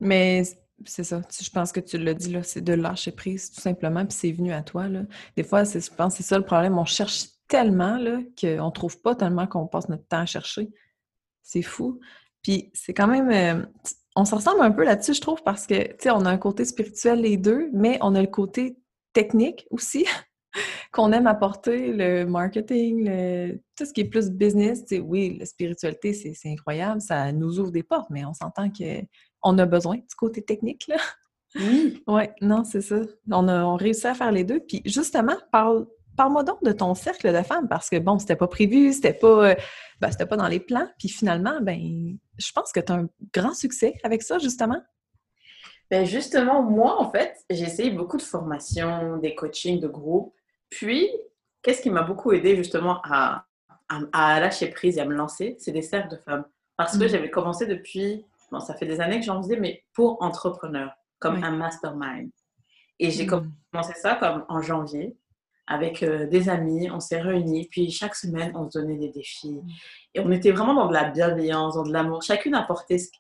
Mais 0.01 0.43
c'est 0.85 1.05
ça. 1.05 1.23
Je 1.31 1.51
pense 1.51 1.73
que 1.73 1.81
tu 1.81 1.97
l'as 1.97 2.15
dit, 2.15 2.31
là, 2.31 2.43
c'est 2.43 2.61
de 2.61 2.75
lâcher 2.75 3.13
prise, 3.13 3.51
tout 3.51 3.61
simplement, 3.61 4.05
puis 4.05 4.17
c'est 4.17 4.33
venu 4.33 4.53
à 4.53 4.63
toi. 4.63 4.89
Là. 4.89 5.03
Des 5.37 5.43
fois, 5.43 5.65
je 5.65 5.79
pense 5.95 6.15
que 6.15 6.23
c'est 6.23 6.29
ça 6.29 6.39
le 6.39 6.45
problème. 6.45 6.79
On 6.79 6.85
cherche 6.85 7.29
tellement 7.49 7.97
là, 7.97 8.19
qu'on 8.39 8.67
ne 8.67 8.71
trouve 8.71 9.01
pas 9.01 9.15
tellement 9.15 9.47
qu'on 9.47 9.67
passe 9.67 9.89
notre 9.89 10.07
temps 10.07 10.21
à 10.21 10.27
chercher. 10.27 10.69
C'est 11.43 11.63
fou. 11.63 12.01
Puis 12.47 12.71
c'est 12.75 12.95
quand 12.95 13.09
même. 13.09 13.29
Euh, 13.31 13.67
on 14.15 14.25
se 14.25 14.37
ressemble 14.37 14.63
un 14.63 14.71
peu 14.71 14.85
là-dessus, 14.85 15.15
je 15.15 15.21
trouve, 15.21 15.43
parce 15.43 15.67
que, 15.67 15.89
tu 15.89 15.97
sais, 15.99 16.11
on 16.11 16.25
a 16.25 16.31
un 16.31 16.39
côté 16.39 16.65
spirituel 16.65 17.21
les 17.21 17.37
deux, 17.37 17.71
mais 17.73 17.99
on 18.03 18.15
a 18.15 18.21
le 18.21 18.29
côté 18.29 18.79
technique 19.13 19.67
aussi, 19.71 20.07
qu'on 20.93 21.11
aime 21.11 21.27
apporter, 21.27 21.93
le 21.93 22.25
marketing, 22.25 23.11
tout 23.77 23.85
ce 23.85 23.93
qui 23.93 24.03
est 24.03 24.09
plus 24.09 24.31
business. 24.31 24.83
Tu 24.83 24.97
sais, 24.97 24.99
oui, 25.01 25.37
la 25.41 25.45
spiritualité, 25.45 26.15
c'est 26.15 26.49
incroyable, 26.49 27.01
ça 27.01 27.33
nous 27.33 27.59
ouvre 27.59 27.73
des 27.73 27.83
portes, 27.83 28.09
mais 28.11 28.25
on 28.25 28.33
s'entend 28.33 28.71
que 28.71 29.03
on 29.43 29.59
a 29.59 29.67
besoin 29.67 29.97
du 29.97 30.15
côté 30.17 30.41
technique, 30.41 30.87
là. 30.87 30.97
Oui. 31.57 32.03
Oui, 32.07 32.23
non, 32.43 32.63
c'est 32.63 32.81
ça. 32.81 33.01
On 33.31 33.49
a 33.49 33.77
réussi 33.77 34.07
à 34.07 34.15
faire 34.15 34.31
les 34.31 34.45
deux. 34.45 34.61
Puis 34.61 34.83
justement, 34.85 35.37
parle, 35.51 35.87
parle-moi 36.17 36.43
donc 36.45 36.63
de 36.63 36.73
ton 36.73 36.95
cercle 36.95 37.33
de 37.33 37.43
femmes, 37.43 37.69
parce 37.69 37.89
que 37.91 37.99
bon, 37.99 38.19
c'était 38.19 38.37
pas 38.37 38.49
prévu, 38.49 38.93
c'était 38.93 39.13
pas, 39.13 39.51
euh, 39.51 39.55
ben, 40.01 40.11
c'était 40.11 40.27
pas 40.27 40.37
dans 40.37 40.49
les 40.49 40.61
plans. 40.61 40.89
Puis 40.99 41.09
finalement, 41.09 41.61
ben, 41.61 42.17
je 42.39 42.53
pense 42.53 42.73
que 42.73 42.81
tu 42.81 42.93
as 42.93 42.97
un 42.97 43.09
grand 43.33 43.55
succès 43.55 43.95
avec 44.03 44.23
ça, 44.23 44.39
justement. 44.39 44.81
Ben 45.91 46.05
justement, 46.05 46.63
moi, 46.63 47.01
en 47.01 47.11
fait, 47.11 47.37
j'ai 47.49 47.65
essayé 47.65 47.91
beaucoup 47.91 48.17
de 48.17 48.23
formations, 48.23 49.19
des 49.19 49.35
coachings 49.35 49.81
de 49.81 49.87
groupe. 49.87 50.35
Puis, 50.69 51.09
qu'est-ce 51.63 51.81
qui 51.81 51.91
m'a 51.91 52.03
beaucoup 52.03 52.33
aidé 52.33 52.57
justement 52.57 53.01
à, 53.05 53.45
à, 54.13 54.41
lâcher 54.41 54.69
prise 54.69 54.99
et 54.99 55.01
à 55.01 55.05
me 55.05 55.15
lancer, 55.15 55.55
c'est 55.61 55.71
des 55.71 55.83
cercles 55.83 56.17
de 56.17 56.21
femmes. 56.21 56.45
Parce 56.77 56.99
que 56.99 57.05
mmh. 57.05 57.09
j'avais 57.09 57.31
commencé 57.31 57.67
depuis 57.67 58.25
bon, 58.51 58.61
ça 58.61 58.75
fait 58.75 58.87
des 58.87 59.01
années 59.01 59.21
que 59.21 59.27
j'en 59.27 59.43
faisais, 59.43 59.59
mais 59.59 59.85
pour 59.93 60.23
entrepreneurs, 60.23 60.93
comme 61.19 61.43
un 61.43 61.51
mastermind. 61.51 62.31
Et 62.99 63.11
j'ai 63.11 63.27
hmm. 63.27 63.53
commencé 63.73 63.93
ça 63.95 64.15
comme 64.15 64.45
en 64.49 64.63
janvier 64.63 65.17
avec 65.67 66.03
euh, 66.03 66.27
des 66.27 66.49
amis, 66.49 66.91
on 66.91 67.01
s'est 67.01 67.21
réunis, 67.21 67.67
puis 67.71 67.91
chaque 67.91 68.15
semaine, 68.15 68.53
on 68.55 68.71
se 68.71 68.79
donnait 68.79 68.97
des 68.97 69.09
défis. 69.09 69.53
Hmm. 69.53 69.69
Et 70.15 70.21
on 70.21 70.31
était 70.31 70.53
vraiment 70.53 70.75
dans 70.75 70.89
de 70.89 70.93
la 70.93 71.11
bienveillance, 71.11 71.75
dans 71.75 71.83
de 71.83 71.93
l'amour. 71.93 72.23
Chacune 72.23 72.55
apportait 72.55 72.99
ce, 72.99 73.11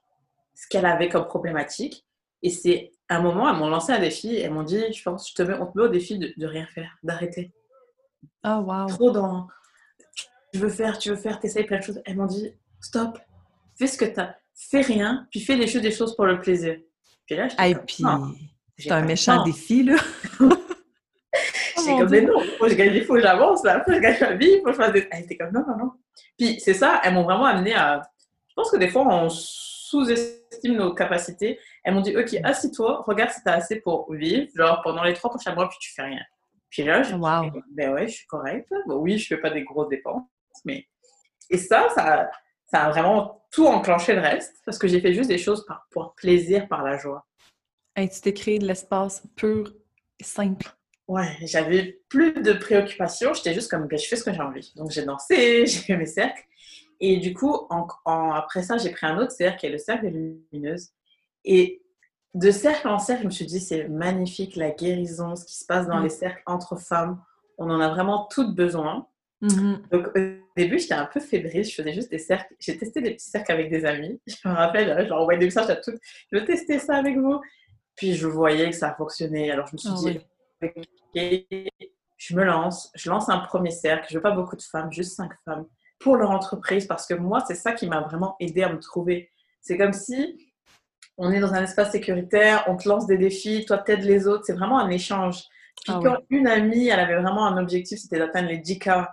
ce 0.54 0.68
qu'elle 0.68 0.86
avait 0.86 1.08
comme 1.08 1.26
problématique. 1.26 2.04
Et 2.42 2.50
c'est 2.50 2.92
un 3.08 3.20
moment, 3.20 3.50
elles 3.50 3.56
m'ont 3.56 3.68
lancé 3.68 3.92
un 3.92 3.98
défi, 3.98 4.36
elles 4.36 4.52
m'ont 4.52 4.62
dit, 4.62 4.92
je 4.92 5.02
pense, 5.02 5.30
je 5.30 5.34
te 5.34 5.42
mets, 5.42 5.54
on 5.54 5.66
te 5.66 5.78
met 5.78 5.84
au 5.84 5.88
défi 5.88 6.18
de, 6.18 6.46
rien 6.46 6.66
faire, 6.66 6.96
d'arrêter. 7.02 7.52
Oh, 8.44 8.62
wow. 8.64 8.86
Trop 8.86 9.10
dans, 9.10 9.48
tu 10.52 10.58
veux 10.58 10.68
faire, 10.68 10.98
tu 10.98 11.10
veux 11.10 11.16
faire, 11.16 11.40
t'essayes 11.40 11.64
plein 11.64 11.78
de 11.78 11.82
choses. 11.82 12.00
Elles 12.04 12.16
m'ont 12.16 12.26
dit, 12.26 12.52
stop, 12.80 13.18
fais 13.76 13.86
ce 13.86 13.98
que 13.98 14.04
tu 14.04 14.20
as 14.20 14.36
fais 14.56 14.80
rien, 14.80 15.26
puis 15.30 15.40
fais 15.40 15.56
des 15.56 15.66
choses, 15.66 15.82
des 15.82 15.90
choses 15.90 16.16
pour 16.16 16.24
le 16.24 16.40
plaisir. 16.40 16.78
Puis 17.26 17.36
là, 17.36 17.48
je 17.48 17.74
puis, 17.86 18.04
c'est 18.78 18.90
un 18.90 19.02
méchant 19.02 19.44
défi, 19.44 19.84
là. 19.84 19.96
Oh 21.94 21.98
comme, 21.98 22.10
mais 22.10 22.20
non, 22.22 22.38
faut 22.40 22.64
que 22.64 22.70
je 22.70 22.76
gagne, 22.76 22.94
il 22.94 23.04
faut 23.04 23.14
que 23.14 23.20
j'avance, 23.20 23.64
là, 23.64 23.80
faut 23.84 23.90
que 23.90 23.96
je 23.96 24.00
gagne 24.00 24.18
ma 24.20 24.32
vie, 24.34 24.58
faut 24.58 24.64
que 24.66 24.72
je 24.72 24.76
fasse 24.76 24.92
des... 24.92 25.08
Elle 25.10 25.24
était 25.24 25.36
comme, 25.36 25.52
non, 25.52 25.64
non, 25.66 25.76
non. 25.76 25.92
Puis 26.38 26.60
c'est 26.60 26.74
ça, 26.74 27.00
elles 27.04 27.14
m'ont 27.14 27.24
vraiment 27.24 27.44
amené 27.44 27.74
à... 27.74 28.02
Je 28.48 28.54
pense 28.54 28.70
que 28.70 28.76
des 28.76 28.88
fois, 28.88 29.06
on 29.06 29.28
sous-estime 29.28 30.76
nos 30.76 30.94
capacités. 30.94 31.58
Elles 31.84 31.94
m'ont 31.94 32.00
dit, 32.00 32.16
OK, 32.16 32.36
assis-toi, 32.42 33.04
regarde 33.06 33.30
si 33.30 33.42
tu 33.42 33.48
as 33.48 33.54
assez 33.54 33.80
pour 33.80 34.12
vivre, 34.12 34.48
genre 34.54 34.80
pendant 34.82 35.04
les 35.04 35.14
trois 35.14 35.30
prochains 35.30 35.54
mois, 35.54 35.68
puis 35.68 35.78
tu 35.80 35.92
fais 35.92 36.02
rien. 36.02 36.22
Puis 36.70 36.82
là, 36.82 37.02
je 37.02 37.14
wow. 37.14 37.50
ben 37.70 37.92
ouais, 37.92 38.08
je 38.08 38.16
suis 38.16 38.26
correcte. 38.26 38.72
Bon, 38.86 38.96
oui, 38.96 39.18
je 39.18 39.26
fais 39.26 39.36
pas 39.38 39.50
des 39.50 39.62
grosses 39.62 39.88
dépenses, 39.88 40.24
mais... 40.64 40.86
Et 41.48 41.58
ça, 41.58 41.88
ça, 41.94 42.28
ça 42.70 42.84
a 42.84 42.90
vraiment 42.90 43.46
tout 43.52 43.66
enclenché 43.66 44.14
le 44.14 44.20
reste 44.20 44.56
parce 44.64 44.78
que 44.78 44.88
j'ai 44.88 45.00
fait 45.00 45.14
juste 45.14 45.28
des 45.28 45.38
choses 45.38 45.64
par, 45.66 45.86
pour 45.90 46.14
plaisir, 46.14 46.66
par 46.68 46.82
la 46.82 46.98
joie. 46.98 47.24
Et 47.96 48.08
tu 48.08 48.20
t'es 48.20 48.34
créé 48.34 48.58
de 48.58 48.66
l'espace 48.66 49.22
pur 49.36 49.72
et 50.18 50.24
simple. 50.24 50.75
Ouais, 51.08 51.36
j'avais 51.42 52.00
plus 52.08 52.32
de 52.32 52.52
préoccupations, 52.52 53.32
j'étais 53.32 53.54
juste 53.54 53.70
comme, 53.70 53.86
ben, 53.86 53.98
je 53.98 54.06
fais 54.08 54.16
ce 54.16 54.24
que 54.24 54.32
j'ai 54.32 54.40
envie. 54.40 54.72
Donc 54.74 54.90
j'ai 54.90 55.04
dansé, 55.04 55.66
j'ai 55.66 55.78
fait 55.78 55.96
mes 55.96 56.06
cercles. 56.06 56.42
Et 57.00 57.18
du 57.18 57.34
coup, 57.34 57.54
en, 57.70 58.30
après 58.32 58.62
ça, 58.62 58.78
j'ai 58.78 58.90
pris 58.90 59.06
un 59.06 59.18
autre 59.18 59.32
cercle 59.32 59.60
qui 59.60 59.66
est 59.66 59.70
le 59.70 59.78
cercle 59.78 60.10
des 60.10 60.10
lumineuses. 60.10 60.90
Et 61.44 61.82
de 62.34 62.50
cercle 62.50 62.88
en 62.88 62.98
cercle, 62.98 63.22
je 63.22 63.26
me 63.26 63.30
suis 63.30 63.46
dit, 63.46 63.60
c'est 63.60 63.88
magnifique 63.88 64.56
la 64.56 64.70
guérison, 64.70 65.36
ce 65.36 65.44
qui 65.44 65.56
se 65.56 65.64
passe 65.64 65.86
dans 65.86 66.00
mm. 66.00 66.04
les 66.04 66.10
cercles 66.10 66.42
entre 66.46 66.76
femmes. 66.76 67.22
On 67.58 67.70
en 67.70 67.80
a 67.80 67.88
vraiment 67.88 68.26
toutes 68.30 68.54
besoin. 68.54 69.06
Mm-hmm. 69.42 69.90
Donc, 69.90 70.08
au 70.08 70.20
début, 70.56 70.78
j'étais 70.78 70.94
un 70.94 71.06
peu 71.06 71.20
fébrile. 71.20 71.64
Je 71.64 71.74
faisais 71.74 71.92
juste 71.92 72.10
des 72.10 72.18
cercles. 72.18 72.54
J'ai 72.58 72.76
testé 72.76 73.00
des 73.00 73.12
petits 73.12 73.30
cercles 73.30 73.52
avec 73.52 73.70
des 73.70 73.84
amis. 73.84 74.20
Je 74.26 74.48
me 74.48 74.54
rappelle, 74.54 74.88
je 75.04 75.08
leur 75.08 75.20
envoyais 75.20 75.38
des 75.38 75.46
messages 75.46 75.70
à 75.70 75.76
toutes. 75.76 75.98
Je 76.32 76.38
veux 76.38 76.44
tester 76.44 76.78
ça 76.78 76.96
avec 76.96 77.16
vous. 77.16 77.40
Puis, 77.94 78.14
je 78.14 78.26
voyais 78.26 78.70
que 78.70 78.76
ça 78.76 78.94
fonctionnait. 78.94 79.50
Alors, 79.50 79.66
je 79.68 79.72
me 79.74 79.78
suis 79.78 79.88
ah 79.90 80.10
dit, 80.10 80.20
je 80.62 82.34
me 82.34 82.44
lance. 82.44 82.90
Je 82.94 83.10
lance 83.10 83.28
un 83.28 83.38
premier 83.38 83.70
cercle. 83.70 84.06
Je 84.10 84.14
veux 84.16 84.22
pas 84.22 84.32
beaucoup 84.32 84.56
de 84.56 84.62
femmes, 84.62 84.92
juste 84.92 85.16
cinq 85.16 85.32
femmes 85.44 85.66
pour 85.98 86.16
leur 86.16 86.30
entreprise. 86.30 86.86
Parce 86.86 87.06
que 87.06 87.14
moi, 87.14 87.42
c'est 87.46 87.54
ça 87.54 87.72
qui 87.72 87.86
m'a 87.86 88.00
vraiment 88.00 88.36
aidé 88.40 88.62
à 88.62 88.72
me 88.72 88.78
trouver. 88.78 89.30
C'est 89.60 89.76
comme 89.76 89.92
si 89.92 90.50
on 91.18 91.32
est 91.32 91.40
dans 91.40 91.54
un 91.54 91.62
espace 91.62 91.92
sécuritaire, 91.92 92.64
on 92.68 92.76
te 92.76 92.88
lance 92.88 93.06
des 93.06 93.16
défis, 93.16 93.64
toi, 93.64 93.78
t'aides 93.78 94.04
les 94.04 94.26
autres. 94.26 94.44
C'est 94.44 94.52
vraiment 94.52 94.78
un 94.78 94.90
échange. 94.90 95.42
Puis 95.84 95.92
ah 95.94 96.00
quand 96.02 96.18
une 96.30 96.46
amie, 96.46 96.88
elle 96.88 97.00
avait 97.00 97.20
vraiment 97.20 97.46
un 97.46 97.58
objectif, 97.58 97.98
c'était 97.98 98.18
d'atteindre 98.18 98.48
les 98.48 98.58
10K. 98.58 99.08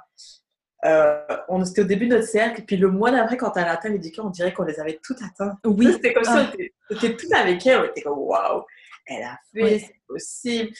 Euh, 0.85 1.21
on 1.47 1.63
était 1.63 1.81
au 1.81 1.85
début 1.85 2.07
de 2.07 2.15
notre 2.15 2.27
cercle, 2.27 2.63
puis 2.63 2.75
le 2.75 2.89
mois 2.89 3.11
d'après, 3.11 3.37
quand 3.37 3.55
elle 3.55 3.65
a 3.65 3.71
atteint 3.71 3.89
les 3.89 3.99
10K, 3.99 4.21
on 4.21 4.29
dirait 4.29 4.53
qu'on 4.53 4.63
les 4.63 4.79
avait 4.79 4.99
toutes 5.01 5.21
atteintes. 5.21 5.57
Oui. 5.65 5.87
C'était 5.93 6.13
comme 6.13 6.23
ça, 6.23 6.49
on 6.89 6.95
était, 6.95 7.15
toutes 7.15 7.33
avec 7.33 7.65
elle, 7.65 7.79
on 7.79 7.83
était 7.85 8.01
comme 8.01 8.17
waouh, 8.17 8.63
elle 9.05 9.23
a 9.23 9.39
fait, 9.53 9.79
c'est 9.79 10.01
possible. 10.07 10.71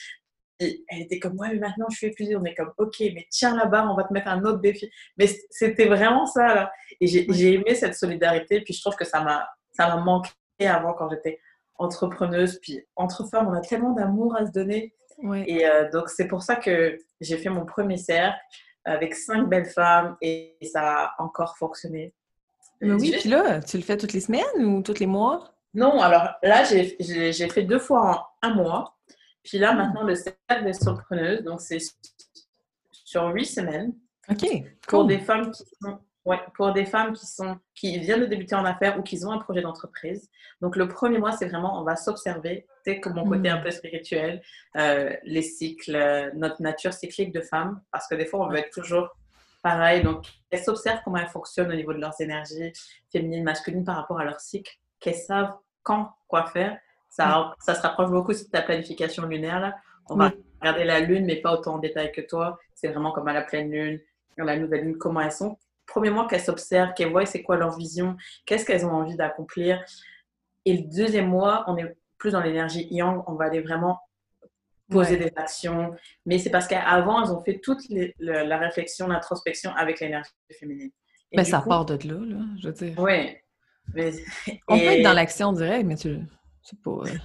Et 0.60 0.84
elle 0.88 1.02
était 1.02 1.18
comme, 1.18 1.38
ouais, 1.38 1.48
mais 1.52 1.58
maintenant 1.58 1.86
je 1.90 1.98
fais 1.98 2.10
plus. 2.10 2.34
On 2.36 2.44
est 2.44 2.54
comme, 2.54 2.72
ok, 2.78 2.96
mais 3.00 3.26
tiens 3.30 3.56
là-bas, 3.56 3.88
on 3.88 3.96
va 3.96 4.04
te 4.04 4.12
mettre 4.12 4.28
un 4.28 4.42
autre 4.44 4.60
défi. 4.60 4.90
Mais 5.16 5.26
c'était 5.50 5.86
vraiment 5.86 6.26
ça, 6.26 6.54
là. 6.54 6.72
Et 7.00 7.06
j'ai 7.06 7.54
aimé 7.54 7.74
cette 7.74 7.94
solidarité, 7.94 8.60
puis 8.60 8.74
je 8.74 8.80
trouve 8.80 8.96
que 8.96 9.04
ça 9.04 9.20
m'a 9.20 9.96
manqué 9.96 10.30
avant 10.60 10.94
quand 10.94 11.10
j'étais 11.10 11.40
entrepreneuse. 11.76 12.60
Puis 12.62 12.84
entre 12.96 13.28
femmes, 13.28 13.48
on 13.48 13.54
a 13.54 13.60
tellement 13.60 13.92
d'amour 13.92 14.36
à 14.36 14.46
se 14.46 14.52
donner. 14.52 14.94
Et 15.46 15.66
euh, 15.66 15.90
donc, 15.90 16.08
c'est 16.08 16.26
pour 16.26 16.42
ça 16.42 16.56
que 16.56 16.98
j'ai 17.20 17.38
fait 17.38 17.48
mon 17.48 17.64
premier 17.64 17.96
cercle 17.96 18.36
avec 18.84 19.14
cinq 19.14 19.48
belles 19.48 19.66
femmes 19.66 20.16
et 20.20 20.56
ça 20.62 21.04
a 21.04 21.22
encore 21.22 21.56
fonctionné. 21.56 22.12
Mais 22.80 22.92
oui, 22.92 23.16
puis 23.18 23.30
là, 23.30 23.60
tu 23.60 23.76
le 23.76 23.82
fais 23.82 23.96
toutes 23.96 24.12
les 24.12 24.20
semaines 24.20 24.64
ou 24.64 24.82
tous 24.82 24.98
les 24.98 25.06
mois? 25.06 25.54
Non, 25.72 26.00
alors 26.00 26.28
là, 26.42 26.64
j'ai 26.64 27.48
fait 27.48 27.62
deux 27.62 27.78
fois 27.78 28.34
en 28.42 28.48
un 28.48 28.54
mois. 28.54 28.93
Puis 29.44 29.58
là, 29.58 29.74
maintenant, 29.74 30.02
le 30.02 30.14
cercle 30.14 30.64
des 30.64 30.72
solopreneuses, 30.72 31.42
donc 31.42 31.60
c'est 31.60 31.78
sur 32.90 33.26
huit 33.28 33.46
semaines. 33.46 33.92
OK. 34.30 34.46
Pour 34.88 35.04
des 35.04 35.18
femmes 35.18 35.50
qui 35.50 35.62
sont 35.82 36.00
Ouais, 36.24 36.40
pour 36.54 36.72
des 36.72 36.86
femmes 36.86 37.12
qui, 37.12 37.26
sont, 37.26 37.58
qui 37.74 37.98
viennent 37.98 38.20
de 38.20 38.26
débuter 38.26 38.54
en 38.54 38.64
affaires 38.64 38.98
ou 38.98 39.02
qui 39.02 39.22
ont 39.26 39.30
un 39.30 39.38
projet 39.38 39.60
d'entreprise. 39.60 40.30
Donc, 40.62 40.74
le 40.76 40.88
premier 40.88 41.18
mois, 41.18 41.32
c'est 41.32 41.46
vraiment, 41.46 41.78
on 41.78 41.84
va 41.84 41.96
s'observer, 41.96 42.66
c'est 42.82 42.98
comme 42.98 43.14
mon 43.14 43.28
côté 43.28 43.50
un 43.50 43.60
hmm. 43.60 43.64
peu 43.64 43.70
spirituel, 43.70 44.42
euh, 44.76 45.14
les 45.24 45.42
cycles, 45.42 45.94
euh, 45.94 46.30
notre 46.34 46.62
nature 46.62 46.94
cyclique 46.94 47.30
de 47.30 47.42
femmes, 47.42 47.82
parce 47.92 48.08
que 48.08 48.14
des 48.14 48.24
fois, 48.24 48.46
on 48.46 48.48
veut 48.48 48.56
être 48.56 48.70
toujours 48.70 49.10
pareil. 49.62 50.02
Donc, 50.02 50.24
elles 50.50 50.64
s'observent 50.64 51.00
comment 51.04 51.18
elles 51.18 51.28
fonctionnent 51.28 51.70
au 51.70 51.76
niveau 51.76 51.92
de 51.92 52.00
leurs 52.00 52.18
énergies 52.18 52.72
féminines, 53.12 53.44
masculines 53.44 53.84
par 53.84 53.96
rapport 53.96 54.18
à 54.18 54.24
leur 54.24 54.40
cycle, 54.40 54.72
qu'elles 55.00 55.14
savent 55.14 55.54
quand, 55.82 56.14
quoi 56.26 56.46
faire. 56.46 56.78
Ça, 57.16 57.54
ça 57.60 57.74
se 57.74 57.80
rapproche 57.80 58.10
beaucoup 58.10 58.32
de 58.32 58.38
ta 58.50 58.62
planification 58.62 59.24
lunaire. 59.26 59.60
Là. 59.60 59.76
On 60.08 60.16
va 60.16 60.32
regarder 60.60 60.84
la 60.84 60.98
lune, 60.98 61.26
mais 61.26 61.36
pas 61.36 61.52
autant 61.52 61.74
en 61.74 61.78
détail 61.78 62.10
que 62.10 62.20
toi. 62.20 62.58
C'est 62.74 62.88
vraiment 62.88 63.12
comme 63.12 63.28
à 63.28 63.32
la 63.32 63.42
pleine 63.42 63.70
lune, 63.70 64.00
la 64.36 64.56
nouvelle 64.56 64.84
lune, 64.84 64.98
comment 64.98 65.20
elles 65.20 65.30
sont 65.30 65.56
premièrement, 65.86 66.26
qu'elles 66.26 66.40
s'observent, 66.40 66.94
qu'elles 66.94 67.10
voient 67.10 67.26
c'est 67.26 67.42
quoi 67.42 67.56
leur 67.56 67.76
vision, 67.76 68.16
qu'est-ce 68.46 68.64
qu'elles 68.64 68.86
ont 68.86 68.92
envie 68.92 69.16
d'accomplir. 69.16 69.82
Et 70.64 70.78
le 70.78 70.82
deuxième 70.82 71.28
mois, 71.28 71.64
on 71.66 71.76
est 71.76 71.96
plus 72.18 72.32
dans 72.32 72.40
l'énergie 72.40 72.88
yang, 72.90 73.22
on 73.26 73.34
va 73.34 73.44
aller 73.44 73.60
vraiment 73.60 73.98
poser 74.90 75.16
des 75.16 75.32
actions. 75.36 75.94
Mais 76.26 76.38
c'est 76.38 76.50
parce 76.50 76.66
qu'avant, 76.66 77.22
elles 77.22 77.30
ont 77.30 77.42
fait 77.42 77.60
toute 77.60 77.82
la 78.18 78.58
réflexion, 78.58 79.06
l'introspection 79.08 79.74
avec 79.76 80.00
l'énergie 80.00 80.30
féminine. 80.58 80.90
mais 81.32 81.42
ben, 81.42 81.44
ça 81.44 81.60
part 81.60 81.84
de 81.84 81.94
là, 82.08 82.18
là, 82.24 82.44
je 82.60 82.68
veux 82.68 82.72
dire. 82.72 82.98
Oui. 82.98 83.36
On 84.68 84.78
peut 84.78 84.84
être 84.84 85.02
dans 85.02 85.12
l'action 85.12 85.52
directe, 85.52 85.84
mais 85.84 85.96
tu... 85.96 86.18
c'est 86.64 86.80
pas... 86.82 86.90
Euh, 86.90 87.18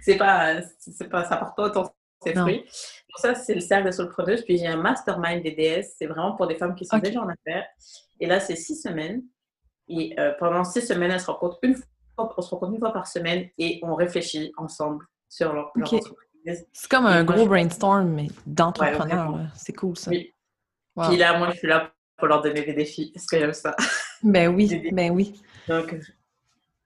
c'est 0.00 0.16
pas, 0.16 0.62
c'est 0.78 1.08
pas, 1.08 1.24
ça 1.24 1.36
part 1.36 1.54
pas 1.54 1.64
autant 1.64 1.94
ses 2.22 2.34
fruits. 2.34 2.60
Donc 2.60 3.18
ça, 3.18 3.34
c'est 3.34 3.54
le 3.54 3.60
cercle 3.60 3.86
des 3.86 3.92
solopreneuses. 3.92 4.42
Puis 4.44 4.58
j'ai 4.58 4.66
un 4.66 4.76
mastermind 4.76 5.42
des 5.42 5.52
DS. 5.52 5.94
C'est 5.98 6.06
vraiment 6.06 6.34
pour 6.36 6.46
des 6.46 6.54
femmes 6.54 6.74
qui 6.74 6.86
sont 6.86 6.98
déjà 6.98 7.20
en 7.20 7.28
affaires. 7.28 7.66
Et 8.20 8.26
là, 8.26 8.40
c'est 8.40 8.56
six 8.56 8.76
semaines. 8.76 9.22
Et 9.88 10.14
euh, 10.18 10.32
pendant 10.38 10.64
six 10.64 10.82
semaines, 10.82 11.10
elles 11.10 11.20
se 11.20 11.26
rencontrent 11.26 11.58
une 11.62 11.74
fois, 11.74 11.84
on 12.16 12.42
se 12.42 12.50
rencontre 12.50 12.72
une 12.72 12.78
fois 12.78 12.92
par 12.92 13.06
semaine 13.06 13.48
et 13.58 13.80
on 13.82 13.94
réfléchit 13.94 14.52
ensemble 14.56 15.04
sur 15.28 15.52
leur, 15.52 15.72
entreprise. 15.76 16.66
C'est 16.72 16.90
comme 16.90 17.06
un 17.06 17.24
gros 17.24 17.46
brainstorm, 17.46 18.08
mais 18.08 18.28
d'entrepreneur. 18.46 19.40
c'est 19.56 19.72
cool, 19.72 19.96
ça. 19.96 20.10
Oui. 20.10 20.32
Puis 21.08 21.16
là, 21.16 21.38
moi, 21.38 21.50
je 21.50 21.58
suis 21.58 21.68
là 21.68 21.92
pour 22.16 22.28
leur 22.28 22.42
donner 22.42 22.62
des 22.62 22.74
défis. 22.74 23.12
Est-ce 23.14 23.26
que 23.26 23.38
j'aime 23.38 23.52
ça? 23.52 23.74
Ben 24.22 24.54
oui, 24.54 24.88
ben 24.92 25.10
oui. 25.10 25.40
Donc, 25.68 25.96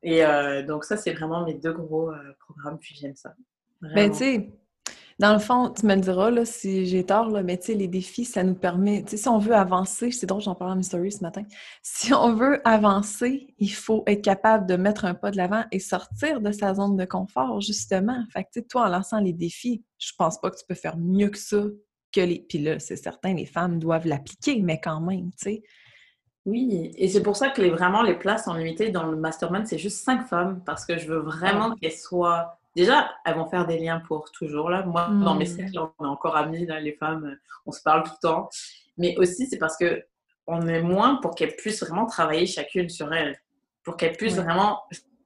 et 0.02 0.24
euh, 0.24 0.62
donc 0.62 0.84
ça, 0.84 0.96
c'est 0.96 1.12
vraiment 1.12 1.44
mes 1.44 1.54
deux 1.54 1.72
gros 1.72 2.10
euh, 2.10 2.32
programmes, 2.38 2.78
puis 2.78 2.94
j'aime 2.94 3.16
ça. 3.16 3.34
Ben 3.80 4.10
tu 4.10 4.18
sais, 4.18 4.50
dans 5.18 5.32
le 5.32 5.38
fond, 5.38 5.70
tu 5.70 5.86
me 5.86 5.96
diras 5.96 6.30
là, 6.30 6.44
si 6.44 6.84
j'ai 6.86 7.04
tort, 7.04 7.30
là, 7.30 7.42
mais 7.42 7.56
tu 7.56 7.66
sais, 7.66 7.74
les 7.74 7.88
défis, 7.88 8.26
ça 8.26 8.42
nous 8.42 8.54
permet, 8.54 9.02
tu 9.02 9.12
sais, 9.12 9.16
si 9.16 9.28
on 9.28 9.38
veut 9.38 9.54
avancer, 9.54 10.10
c'est 10.10 10.26
drôle, 10.26 10.42
j'en 10.42 10.54
parlais 10.54 10.76
mes 10.76 10.82
stories 10.82 11.12
ce 11.12 11.22
matin, 11.22 11.42
si 11.82 12.12
on 12.12 12.34
veut 12.34 12.60
avancer, 12.68 13.54
il 13.58 13.72
faut 13.72 14.04
être 14.06 14.22
capable 14.22 14.66
de 14.66 14.76
mettre 14.76 15.06
un 15.06 15.14
pas 15.14 15.30
de 15.30 15.38
l'avant 15.38 15.64
et 15.72 15.78
sortir 15.78 16.40
de 16.42 16.52
sa 16.52 16.74
zone 16.74 16.96
de 16.96 17.04
confort, 17.06 17.62
justement. 17.62 18.22
Fait 18.30 18.44
que, 18.44 18.48
tu 18.52 18.60
sais, 18.60 18.66
toi, 18.66 18.86
en 18.86 18.88
lançant 18.88 19.20
les 19.20 19.32
défis, 19.32 19.82
je 19.98 20.12
pense 20.18 20.38
pas 20.38 20.50
que 20.50 20.56
tu 20.56 20.64
peux 20.68 20.74
faire 20.74 20.98
mieux 20.98 21.30
que 21.30 21.38
ça 21.38 21.64
que 22.12 22.20
les... 22.20 22.44
Puis 22.46 22.58
là, 22.58 22.78
c'est 22.78 22.96
certain, 22.96 23.32
les 23.32 23.46
femmes 23.46 23.78
doivent 23.78 24.06
l'appliquer, 24.06 24.60
mais 24.60 24.80
quand 24.80 25.00
même, 25.00 25.30
tu 25.30 25.50
sais. 25.50 25.62
Oui, 26.46 26.92
et 26.96 27.08
c'est 27.08 27.22
pour 27.22 27.36
ça 27.36 27.50
que 27.50 27.60
les, 27.60 27.70
vraiment 27.70 28.02
les 28.02 28.14
places 28.14 28.44
sont 28.44 28.54
limitées 28.54 28.90
dans 28.90 29.06
le 29.06 29.16
mastermind, 29.16 29.66
c'est 29.66 29.78
juste 29.78 30.04
cinq 30.04 30.26
femmes, 30.28 30.62
parce 30.64 30.86
que 30.86 30.96
je 30.96 31.08
veux 31.08 31.18
vraiment 31.18 31.74
qu'elles 31.74 31.92
soient 31.92 32.56
déjà, 32.76 33.10
elles 33.24 33.34
vont 33.34 33.46
faire 33.46 33.66
des 33.66 33.78
liens 33.78 34.00
pour 34.06 34.30
toujours. 34.30 34.70
Là. 34.70 34.84
Moi, 34.84 35.08
dans 35.08 35.34
mes 35.34 35.44
hmm. 35.44 35.56
cercles, 35.56 35.78
on 35.98 36.04
est 36.04 36.08
encore 36.08 36.36
amis, 36.36 36.64
là, 36.64 36.78
les 36.78 36.92
femmes, 36.92 37.36
on 37.66 37.72
se 37.72 37.82
parle 37.82 38.04
tout 38.04 38.12
le 38.22 38.28
temps. 38.28 38.48
Mais 38.96 39.16
aussi, 39.18 39.46
c'est 39.46 39.58
parce 39.58 39.76
que 39.76 40.04
on 40.46 40.68
est 40.68 40.82
moins 40.82 41.16
pour 41.16 41.34
qu'elles 41.34 41.56
puissent 41.56 41.82
vraiment 41.82 42.06
travailler 42.06 42.46
chacune 42.46 42.88
sur 42.88 43.12
elles. 43.12 43.36
Pour 43.82 43.96
qu'elles 43.96 44.16
puissent 44.16 44.36
vraiment 44.36 44.82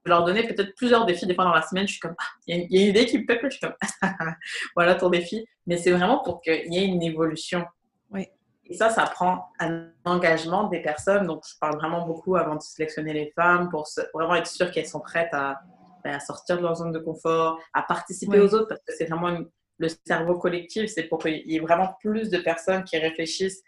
leur 0.07 0.25
donner 0.25 0.47
peut-être 0.47 0.75
plusieurs 0.75 1.05
défis. 1.05 1.27
Des 1.27 1.35
fois, 1.35 1.45
dans 1.45 1.53
la 1.53 1.63
semaine, 1.63 1.87
je 1.87 1.93
suis 1.93 2.01
comme, 2.01 2.15
ah, 2.19 2.25
il 2.47 2.57
y, 2.57 2.79
a 2.79 2.83
une 2.83 2.89
idée 2.89 3.05
qui 3.05 3.19
me 3.19 3.25
je 3.29 3.51
suis 3.51 3.61
comme, 3.61 3.75
voilà 4.75 4.95
ton 4.95 5.11
défi. 5.11 5.45
Mais 5.67 5.77
c'est 5.77 5.91
vraiment 5.91 6.23
pour 6.23 6.41
qu'il 6.41 6.73
y 6.73 6.79
ait 6.79 6.87
une 6.87 7.03
évolution. 7.03 7.67
Oui. 8.11 8.29
Et 8.71 8.75
ça, 8.75 8.89
ça 8.89 9.03
prend 9.03 9.51
un 9.59 9.89
engagement 10.05 10.69
des 10.69 10.81
personnes. 10.81 11.27
Donc, 11.27 11.43
je 11.47 11.59
parle 11.59 11.77
vraiment 11.77 12.07
beaucoup 12.07 12.37
avant 12.37 12.55
de 12.55 12.63
sélectionner 12.63 13.13
les 13.13 13.33
femmes 13.35 13.69
pour 13.69 13.89
vraiment 14.15 14.37
être 14.37 14.47
sûr 14.47 14.71
qu'elles 14.71 14.87
sont 14.87 15.01
prêtes 15.01 15.33
à, 15.33 15.61
ben, 16.05 16.15
à 16.15 16.21
sortir 16.21 16.57
de 16.57 16.63
leur 16.63 16.77
zone 16.77 16.93
de 16.93 17.01
confort, 17.01 17.59
à 17.75 17.83
participer 17.83 18.39
aux 18.39 18.55
autres, 18.55 18.69
parce 18.69 18.81
que 18.81 18.93
c'est 18.97 19.07
vraiment 19.07 19.37
le 19.79 19.89
cerveau 20.07 20.37
collectif, 20.39 20.89
c'est 20.89 21.03
pour 21.05 21.19
qu'il 21.19 21.51
y 21.51 21.57
ait 21.57 21.61
vraiment 21.61 21.97
plus 22.01 22.31
de 22.31 22.39
personnes 22.39 22.85
qui 22.85 22.97
réfléchissent 22.97 23.63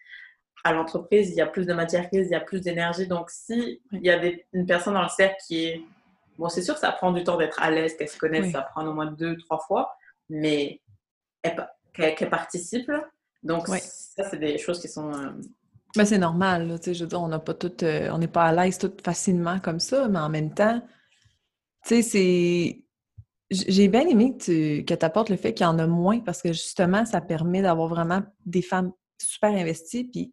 à 0.62 0.73
l'entreprise, 0.73 1.30
il 1.30 1.35
y 1.35 1.40
a 1.40 1.47
plus 1.47 1.66
de 1.66 1.73
matière 1.73 2.09
grise, 2.09 2.28
il 2.28 2.32
y 2.32 2.37
a 2.37 2.40
plus 2.40 2.61
d'énergie. 2.61 3.09
Donc, 3.09 3.28
si 3.30 3.82
il 3.90 4.02
y 4.02 4.11
a 4.11 4.23
une 4.52 4.66
personne 4.66 4.94
dans 4.94 5.02
le 5.02 5.09
cercle 5.09 5.37
qui 5.49 5.64
est... 5.64 5.82
Bon, 6.38 6.49
c'est 6.49 6.62
sûr 6.62 6.75
que 6.75 6.80
ça 6.80 6.92
prend 6.92 7.11
du 7.11 7.25
temps 7.25 7.37
d'être 7.37 7.61
à 7.61 7.73
l'aise, 7.73 7.97
qu'elle 7.97 8.09
se 8.09 8.18
connaisse, 8.18 8.52
ça 8.52 8.62
prend 8.62 8.87
au 8.87 8.92
moins 8.92 9.06
deux, 9.06 9.37
trois 9.38 9.59
fois, 9.59 9.97
mais 10.28 10.80
qu'elle 11.42 12.30
participe. 12.30 12.90
Donc, 13.42 13.68
ça, 13.68 14.30
c'est 14.30 14.38
des 14.38 14.58
choses 14.58 14.80
qui 14.80 14.88
sont... 14.88 15.12
Euh, 15.12 15.30
mais 15.96 16.06
c'est 16.06 16.18
normal, 16.18 16.78
je 16.84 16.90
veux 17.02 17.06
dire, 17.06 17.20
on 17.20 17.28
n'a 17.28 17.38
pas 17.38 17.52
tout, 17.52 17.84
euh, 17.84 18.08
on 18.12 18.18
n'est 18.18 18.28
pas 18.28 18.44
à 18.44 18.52
l'aise 18.52 18.78
tout 18.78 18.92
facilement 19.04 19.61
comme 19.61 19.78
ça, 19.78 20.08
mais 20.08 20.18
en 20.18 20.30
même 20.30 20.54
temps, 20.54 20.80
tu 21.84 21.96
sais, 21.96 22.02
c'est. 22.02 22.84
J'ai 23.50 23.88
bien 23.88 24.06
aimé 24.08 24.34
que 24.38 24.80
tu 24.80 25.04
apportes 25.04 25.28
le 25.28 25.37
fait 25.37 25.52
qu'il 25.52 25.64
y 25.64 25.68
en 25.68 25.78
a 25.78 25.87
moins 25.87 26.20
parce 26.20 26.40
que 26.40 26.54
justement, 26.54 27.04
ça 27.04 27.20
permet 27.20 27.61
d'avoir 27.61 27.88
vraiment 27.88 28.22
des 28.46 28.62
femmes 28.62 28.92
super 29.18 29.50
investies. 29.50 30.05
Puis, 30.05 30.33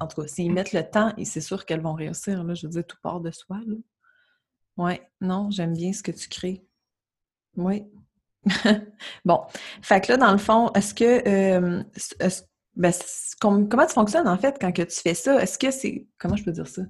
en 0.00 0.06
tout 0.06 0.20
cas, 0.20 0.28
s'ils 0.28 0.52
mettent 0.52 0.74
le 0.74 0.82
temps, 0.82 1.14
c'est 1.24 1.40
sûr 1.40 1.64
qu'elles 1.64 1.80
vont 1.80 1.94
réussir. 1.94 2.44
Là, 2.44 2.52
je 2.52 2.66
veux 2.66 2.72
dire, 2.72 2.86
tout 2.86 2.98
part 3.02 3.20
de 3.20 3.30
soi. 3.30 3.58
Là. 3.66 3.76
Ouais, 4.76 5.00
non, 5.22 5.50
j'aime 5.50 5.72
bien 5.72 5.94
ce 5.94 6.02
que 6.02 6.10
tu 6.10 6.28
crées. 6.28 6.62
Oui. 7.56 7.86
bon. 9.24 9.40
Fait 9.82 10.00
que 10.00 10.12
là, 10.12 10.18
dans 10.18 10.32
le 10.32 10.38
fond, 10.38 10.70
est-ce 10.74 10.94
que. 10.94 11.28
Euh, 11.28 11.82
ben, 12.74 12.92
comment 13.40 13.86
tu 13.86 13.92
fonctionnes 13.92 14.28
en 14.28 14.38
fait 14.38 14.56
quand 14.60 14.72
que 14.72 14.82
tu 14.82 15.00
fais 15.00 15.14
ça? 15.14 15.42
Est-ce 15.42 15.58
que 15.58 15.70
c'est. 15.70 16.06
Comment 16.18 16.36
je 16.36 16.44
peux 16.44 16.52
dire 16.52 16.66
ça? 16.66 16.82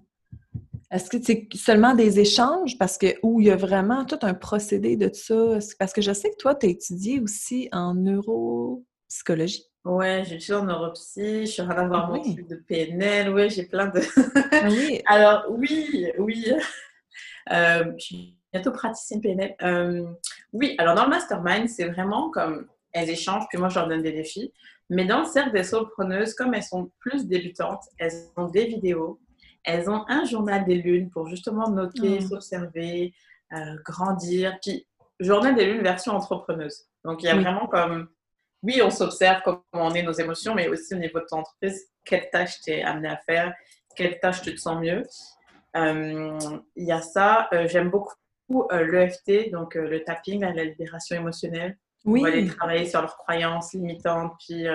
Est-ce 0.91 1.09
que 1.09 1.23
c'est 1.23 1.49
seulement 1.55 1.95
des 1.95 2.21
échanges? 2.21 2.77
Parce 2.79 2.99
que 2.99 3.07
où 3.23 3.41
il 3.41 3.47
y 3.47 3.51
a 3.51 3.57
vraiment 3.57 4.05
tout 4.05 4.19
un 4.23 4.35
procédé 4.35 4.97
de 4.97 5.11
ça? 5.13 5.59
Parce 5.79 5.93
que 5.93 6.03
je 6.03 6.13
sais 6.13 6.31
que 6.31 6.37
toi, 6.37 6.55
tu 6.55 6.67
as 6.67 6.69
étudié 6.71 7.21
aussi 7.21 7.69
en 7.73 7.95
neuropsychologie. 7.95 9.73
Oui, 9.85 10.25
j'ai 10.25 10.37
étudié 10.37 10.55
en 10.55 10.65
neuropsy, 10.65 11.47
je 11.47 11.51
suis 11.51 11.63
en 11.63 11.67
train 11.67 11.83
d'avoir 11.83 12.09
mon 12.09 12.21
truc 12.21 12.47
de 12.47 12.55
PNL, 12.55 13.35
oui, 13.35 13.51
j'ai 13.51 13.65
plein 13.65 13.89
de... 13.89 14.01
Ah 14.53 14.69
oui. 14.69 15.03
Alors, 15.07 15.47
oui, 15.51 16.07
oui. 16.19 16.53
Euh, 17.51 17.93
je 17.99 18.05
suis 18.05 18.39
bientôt 18.53 18.73
praticienne 18.73 19.21
PNL. 19.21 19.55
Euh, 19.63 20.07
oui, 20.53 20.75
alors 20.79 20.95
dans 20.95 21.05
le 21.05 21.11
mastermind, 21.11 21.69
c'est 21.69 21.89
vraiment 21.89 22.31
comme 22.31 22.67
elles 22.93 23.11
échangent, 23.11 23.47
puis 23.49 23.59
moi, 23.59 23.69
je 23.69 23.79
leur 23.79 23.89
donne 23.89 24.03
des 24.03 24.13
défis. 24.13 24.53
Mais 24.91 25.07
dans 25.07 25.21
le 25.21 25.25
cercle 25.25 25.53
des 25.53 25.65
solopreneuses, 25.65 26.35
comme 26.35 26.53
elles 26.55 26.63
sont 26.63 26.91
plus 27.01 27.27
débutantes, 27.27 27.85
elles 27.99 28.13
ont 28.37 28.49
des 28.49 28.67
vidéos, 28.67 29.19
elles 29.65 29.89
ont 29.89 30.05
un 30.09 30.25
journal 30.25 30.65
des 30.65 30.75
lunes 30.75 31.09
pour 31.09 31.29
justement 31.29 31.71
noter, 31.71 32.19
mmh. 32.19 32.29
s'observer, 32.29 33.15
euh, 33.53 33.77
grandir. 33.85 34.59
Puis, 34.61 34.87
journal 35.19 35.55
des 35.55 35.65
lunes 35.65 35.83
version 35.83 36.13
entrepreneuse. 36.13 36.85
Donc, 37.05 37.23
il 37.23 37.27
y 37.27 37.29
a 37.31 37.37
vraiment 37.37 37.67
comme, 37.69 38.09
oui, 38.63 38.83
on 38.85 38.91
s'observe 38.91 39.41
comment 39.43 39.63
on 39.73 39.95
est, 39.95 40.03
nos 40.03 40.13
émotions, 40.13 40.55
mais 40.55 40.69
aussi 40.69 40.95
au 40.95 40.99
niveau 40.99 41.21
de 41.21 41.27
ton 41.29 41.39
entreprise, 41.39 41.89
quelle 42.05 42.29
tâche 42.31 42.61
tu 42.63 42.71
es 42.71 42.83
amené 42.83 43.09
à 43.09 43.17
faire, 43.17 43.55
quelle 43.97 44.19
tâche 44.21 44.43
tu 44.43 44.55
te 44.55 44.61
sens 44.61 44.81
mieux. 44.81 45.03
Euh, 45.77 46.39
il 46.77 46.87
y 46.87 46.93
a 46.93 47.01
ça. 47.01 47.49
Euh, 47.53 47.67
j'aime 47.67 47.91
beaucoup 47.91 48.15
l'EFT, 48.71 49.51
donc 49.51 49.75
le 49.75 50.03
tapping, 50.05 50.41
la 50.41 50.65
libération 50.65 51.17
émotionnelle. 51.17 51.77
Oui. 52.05 52.21
On 52.21 52.25
va 52.25 52.29
aller 52.31 52.47
travailler 52.47 52.87
sur 52.87 53.01
leurs 53.01 53.17
croyances 53.17 53.73
limitantes, 53.75 54.33
puis 54.41 54.67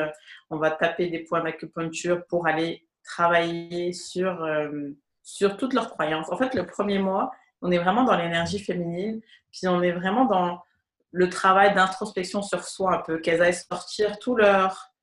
on 0.49 0.57
va 0.57 0.71
taper 0.71 1.07
des 1.07 1.19
points 1.19 1.43
d'acupuncture 1.43 2.25
pour 2.27 2.47
aller 2.47 2.87
travailler 3.07 3.93
sur, 3.93 4.43
euh, 4.43 4.91
sur 5.23 5.57
toutes 5.57 5.73
leurs 5.73 5.89
croyances. 5.89 6.31
En 6.31 6.37
fait, 6.37 6.53
le 6.53 6.65
premier 6.65 6.99
mois, 6.99 7.31
on 7.61 7.71
est 7.71 7.79
vraiment 7.79 8.03
dans 8.03 8.15
l'énergie 8.15 8.59
féminine, 8.59 9.21
puis 9.51 9.67
on 9.67 9.81
est 9.81 9.93
vraiment 9.93 10.25
dans 10.25 10.61
le 11.11 11.29
travail 11.29 11.73
d'introspection 11.73 12.41
sur 12.41 12.63
soi 12.63 12.95
un 12.95 12.99
peu, 12.99 13.17
qu'elles 13.19 13.41
aillent 13.41 13.53
sortir 13.53 14.19
tout 14.19 14.35
leur 14.35 14.93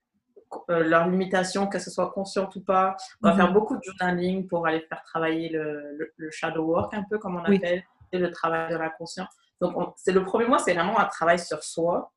euh, 0.71 0.85
leurs 0.85 1.09
limitations, 1.09 1.67
que 1.67 1.81
ce 1.81 1.91
soit 1.91 2.13
consciente 2.13 2.55
ou 2.55 2.61
pas. 2.61 2.97
On 3.23 3.29
va 3.29 3.35
faire 3.35 3.49
mhm. 3.49 3.55
beaucoup 3.55 3.77
de 3.77 3.83
journaling 3.83 4.47
pour 4.47 4.69
aller 4.69 4.81
faire 4.89 5.03
travailler 5.03 5.49
le, 5.49 6.13
le, 6.17 6.31
shadow 6.31 6.63
work, 6.63 6.95
un 6.95 7.03
peu 7.11 7.19
comme 7.19 7.37
on 7.37 7.45
appelle, 7.45 7.83
le 8.19 8.31
travail 8.31 8.71
de 8.73 8.77
la 8.77 8.91
conscience. 8.91 9.29
Donc, 9.61 9.95
c'est 9.97 10.13
le 10.13 10.25
premier 10.25 10.47
mois, 10.47 10.59
c'est 10.59 10.75
vraiment 10.75 10.99
un 10.99 11.07
travail 11.07 11.39
sur 11.39 11.63
soi 11.63 12.13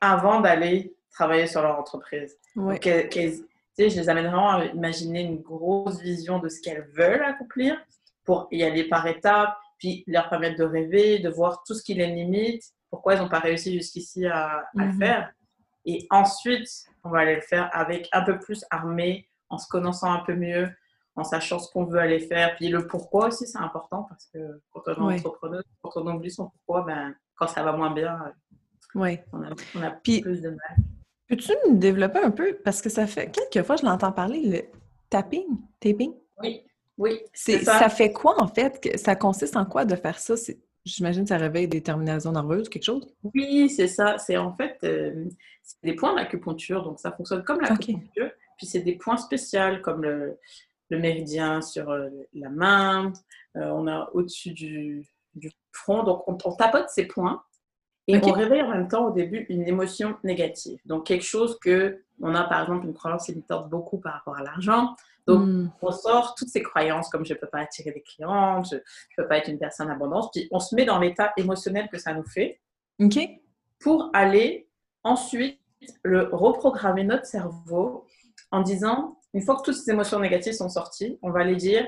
avant 0.00 0.40
d'aller 0.40 0.94
travailler 1.10 1.46
sur 1.46 1.62
leur 1.62 1.78
entreprise. 1.78 2.36
Oui 2.56 2.78
je 3.86 4.00
les 4.00 4.08
amène 4.08 4.26
vraiment 4.26 4.50
à 4.50 4.64
imaginer 4.64 5.22
une 5.22 5.40
grosse 5.40 6.00
vision 6.00 6.40
de 6.40 6.48
ce 6.48 6.60
qu'elles 6.60 6.88
veulent 6.96 7.22
accomplir 7.22 7.80
pour 8.24 8.48
y 8.50 8.64
aller 8.64 8.84
par 8.88 9.06
étapes, 9.06 9.56
puis 9.78 10.02
leur 10.06 10.28
permettre 10.28 10.58
de 10.58 10.64
rêver, 10.64 11.20
de 11.20 11.28
voir 11.28 11.62
tout 11.64 11.74
ce 11.74 11.82
qui 11.82 11.94
les 11.94 12.08
limite, 12.08 12.64
pourquoi 12.90 13.14
elles 13.14 13.20
n'ont 13.20 13.28
pas 13.28 13.38
réussi 13.38 13.72
jusqu'ici 13.72 14.26
à, 14.26 14.64
le 14.74 14.86
mhm. 14.86 14.98
faire. 14.98 15.32
Et 15.84 16.06
ensuite, 16.10 16.68
on 17.04 17.10
va 17.10 17.20
aller 17.20 17.36
le 17.36 17.40
faire 17.40 17.70
avec 17.72 18.08
un 18.12 18.22
peu 18.22 18.38
plus 18.38 18.64
armé, 18.70 19.28
en 19.48 19.58
se 19.58 19.68
connaissant 19.68 20.12
un 20.12 20.24
peu 20.24 20.34
mieux, 20.34 20.68
en 21.18 21.24
sachant 21.24 21.58
ce 21.58 21.70
qu'on 21.72 21.84
veut 21.84 21.98
aller 21.98 22.20
faire. 22.20 22.54
Puis 22.56 22.68
le 22.68 22.86
pourquoi 22.86 23.28
aussi, 23.28 23.46
c'est 23.46 23.58
important 23.58 24.04
parce 24.08 24.26
que 24.26 24.60
quand 24.72 24.82
on 24.98 25.10
est 25.10 25.18
entrepreneur, 25.18 25.62
quand 25.82 25.90
on 25.96 26.14
oublie 26.14 26.30
son 26.30 26.50
pourquoi, 26.50 26.82
ben, 26.82 27.14
quand 27.36 27.48
ça 27.48 27.62
va 27.62 27.72
moins 27.72 27.90
bien, 27.90 28.18
ouais. 28.94 29.24
on 29.32 29.42
a, 29.42 29.50
on 29.74 29.82
a 29.82 29.90
plus 29.90 30.22
de 30.22 30.50
mal. 30.50 30.76
Peux-tu 31.28 31.52
nous 31.66 31.76
développer 31.76 32.20
un 32.20 32.30
peu? 32.30 32.56
Parce 32.64 32.80
que 32.80 32.88
ça 32.88 33.06
fait 33.06 33.30
quelques 33.30 33.66
fois, 33.66 33.76
je 33.76 33.84
l'entends 33.84 34.12
parler, 34.12 34.40
le 34.46 34.62
tapping, 35.10 35.46
taping. 35.78 36.14
Oui, 36.40 36.62
oui. 36.96 37.20
C'est, 37.34 37.64
ça. 37.64 37.88
fait 37.88 38.12
quoi, 38.12 38.40
en 38.40 38.48
fait? 38.48 38.96
Ça 38.96 39.14
consiste 39.14 39.56
en 39.56 39.66
quoi 39.66 39.84
de 39.84 39.94
faire 39.94 40.18
ça? 40.18 40.34
j'imagine 40.84 41.24
que 41.24 41.28
ça 41.28 41.36
réveille 41.36 41.68
des 41.68 41.82
terminaisons 41.82 42.32
nerveuses, 42.32 42.70
quelque 42.70 42.84
chose? 42.84 43.06
Oui, 43.34 43.68
c'est 43.68 43.88
ça. 43.88 44.16
C'est 44.16 44.38
en 44.38 44.56
fait 44.56 44.78
euh, 44.84 45.26
des 45.82 45.94
points 45.94 46.14
d'acupuncture. 46.14 46.82
Donc, 46.82 46.98
ça 46.98 47.12
fonctionne 47.12 47.44
comme 47.44 47.60
l'acupuncture. 47.60 48.30
Puis, 48.56 48.66
c'est 48.66 48.80
des 48.80 48.96
points 48.96 49.18
spéciaux 49.18 49.80
comme 49.82 50.02
le, 50.02 50.38
méridien 50.96 51.60
sur 51.60 51.90
euh, 51.90 52.08
la 52.34 52.48
main. 52.48 53.12
Euh, 53.56 53.70
on 53.70 53.86
a 53.86 54.10
au-dessus 54.14 54.52
du, 54.52 55.06
front. 55.72 56.02
Donc, 56.02 56.24
on 56.26 56.52
tapote 56.52 56.88
ces 56.88 57.06
points 57.06 57.42
et 58.08 58.18
on 58.24 58.32
réveille 58.32 58.62
en 58.62 58.70
même 58.70 58.88
temps 58.88 59.06
au 59.06 59.10
début 59.12 59.44
une 59.50 59.68
émotion 59.68 60.16
négative. 60.24 60.80
Donc 60.86 61.06
quelque 61.06 61.24
chose 61.24 61.58
que 61.60 62.02
on 62.20 62.34
a 62.34 62.42
par 62.44 62.62
exemple 62.62 62.86
une 62.86 62.94
croyance 62.94 63.28
limitante 63.28 63.68
beaucoup 63.68 63.98
par 63.98 64.14
rapport 64.14 64.36
à 64.36 64.42
l'argent. 64.42 64.96
Donc 65.26 65.46
hmm. 65.46 65.70
on 65.82 65.92
sort 65.92 66.34
toutes 66.34 66.48
ces 66.48 66.62
croyances 66.62 67.10
comme 67.10 67.26
je 67.26 67.34
ne 67.34 67.38
peux 67.38 67.46
pas 67.46 67.58
attirer 67.58 67.92
des 67.92 68.00
clients, 68.00 68.64
je 68.64 68.76
ne 68.76 68.80
peux 69.16 69.28
pas 69.28 69.36
être 69.36 69.48
une 69.48 69.58
personne 69.58 69.90
abondante, 69.90 70.30
puis 70.32 70.48
on 70.50 70.58
se 70.58 70.74
met 70.74 70.86
dans 70.86 70.98
l'état 70.98 71.32
émotionnel 71.36 71.88
que 71.92 71.98
ça 71.98 72.14
nous 72.14 72.24
fait. 72.24 72.60
OK. 73.00 73.16
pour 73.78 74.10
aller 74.12 74.68
ensuite 75.04 75.60
le 76.02 76.30
reprogrammer 76.32 77.04
notre 77.04 77.26
cerveau 77.26 78.06
en 78.50 78.62
disant, 78.62 79.17
une 79.34 79.42
fois 79.42 79.56
que 79.56 79.62
toutes 79.62 79.74
ces 79.74 79.90
émotions 79.90 80.18
négatives 80.20 80.54
sont 80.54 80.68
sorties, 80.68 81.18
on 81.22 81.30
va 81.30 81.40
aller 81.40 81.56
dire 81.56 81.86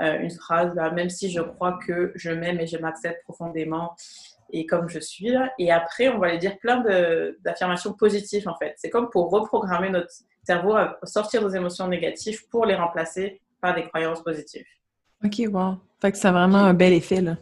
euh, 0.00 0.18
une 0.18 0.30
phrase, 0.30 0.74
bah, 0.74 0.90
même 0.90 1.10
si 1.10 1.30
je 1.30 1.40
crois 1.40 1.78
que 1.86 2.12
je 2.14 2.30
m'aime 2.30 2.58
et 2.60 2.66
je 2.66 2.78
m'accepte 2.78 3.22
profondément 3.24 3.94
et 4.52 4.66
comme 4.66 4.88
je 4.88 4.98
suis. 4.98 5.32
Et 5.58 5.70
après, 5.70 6.08
on 6.08 6.18
va 6.18 6.28
aller 6.28 6.38
dire 6.38 6.58
plein 6.58 6.82
d'affirmations 7.44 7.92
positives, 7.92 8.48
en 8.48 8.56
fait. 8.56 8.74
C'est 8.76 8.90
comme 8.90 9.10
pour 9.10 9.30
reprogrammer 9.30 9.90
notre 9.90 10.10
cerveau 10.42 10.74
à 10.74 10.98
sortir 11.04 11.46
des 11.48 11.56
émotions 11.56 11.86
négatives 11.86 12.48
pour 12.48 12.66
les 12.66 12.74
remplacer 12.74 13.40
par 13.60 13.74
des 13.74 13.86
croyances 13.86 14.22
positives. 14.22 14.66
OK, 15.24 15.42
wow. 15.52 15.76
Fait 16.00 16.12
que 16.12 16.18
ça 16.18 16.30
a 16.30 16.32
vraiment 16.32 16.58
un 16.58 16.74
bel 16.74 16.92
effet, 16.92 17.20
là. 17.20 17.36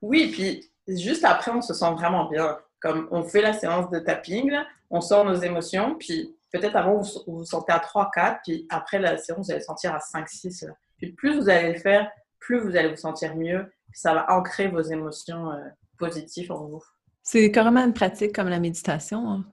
Oui, 0.00 0.30
puis 0.32 0.70
juste 0.88 1.24
après, 1.24 1.50
on 1.50 1.62
se 1.62 1.74
sent 1.74 1.92
vraiment 1.92 2.28
bien. 2.28 2.58
Comme 2.80 3.08
on 3.10 3.22
fait 3.22 3.42
la 3.42 3.52
séance 3.52 3.90
de 3.90 3.98
tapping, 3.98 4.52
on 4.90 5.00
sort 5.00 5.24
nos 5.24 5.34
émotions, 5.34 5.96
puis 5.98 6.34
peut-être 6.52 6.76
avant, 6.76 7.00
vous 7.00 7.38
vous 7.38 7.44
sentez 7.44 7.72
à 7.72 7.78
3, 7.78 8.10
4, 8.14 8.40
puis 8.44 8.66
après 8.70 8.98
la 8.98 9.16
séance, 9.16 9.46
vous 9.46 9.52
allez 9.52 9.62
sentir 9.62 9.94
à 9.94 10.00
5, 10.00 10.28
6. 10.28 10.66
Puis 10.98 11.12
plus 11.12 11.36
vous 11.36 11.48
allez 11.48 11.72
le 11.72 11.78
faire, 11.78 12.10
plus 12.38 12.60
vous 12.60 12.76
allez 12.76 12.88
vous 12.88 12.96
sentir 12.96 13.36
mieux, 13.36 13.72
puis 13.90 14.00
ça 14.00 14.14
va 14.14 14.30
ancrer 14.30 14.68
vos 14.68 14.82
émotions 14.82 15.50
euh, 15.50 15.56
positives 15.98 16.52
en 16.52 16.66
vous. 16.66 16.82
C'est 17.22 17.50
carrément 17.50 17.84
une 17.84 17.92
pratique 17.92 18.34
comme 18.34 18.48
la 18.48 18.60
méditation. 18.60 19.30
Hein. 19.30 19.44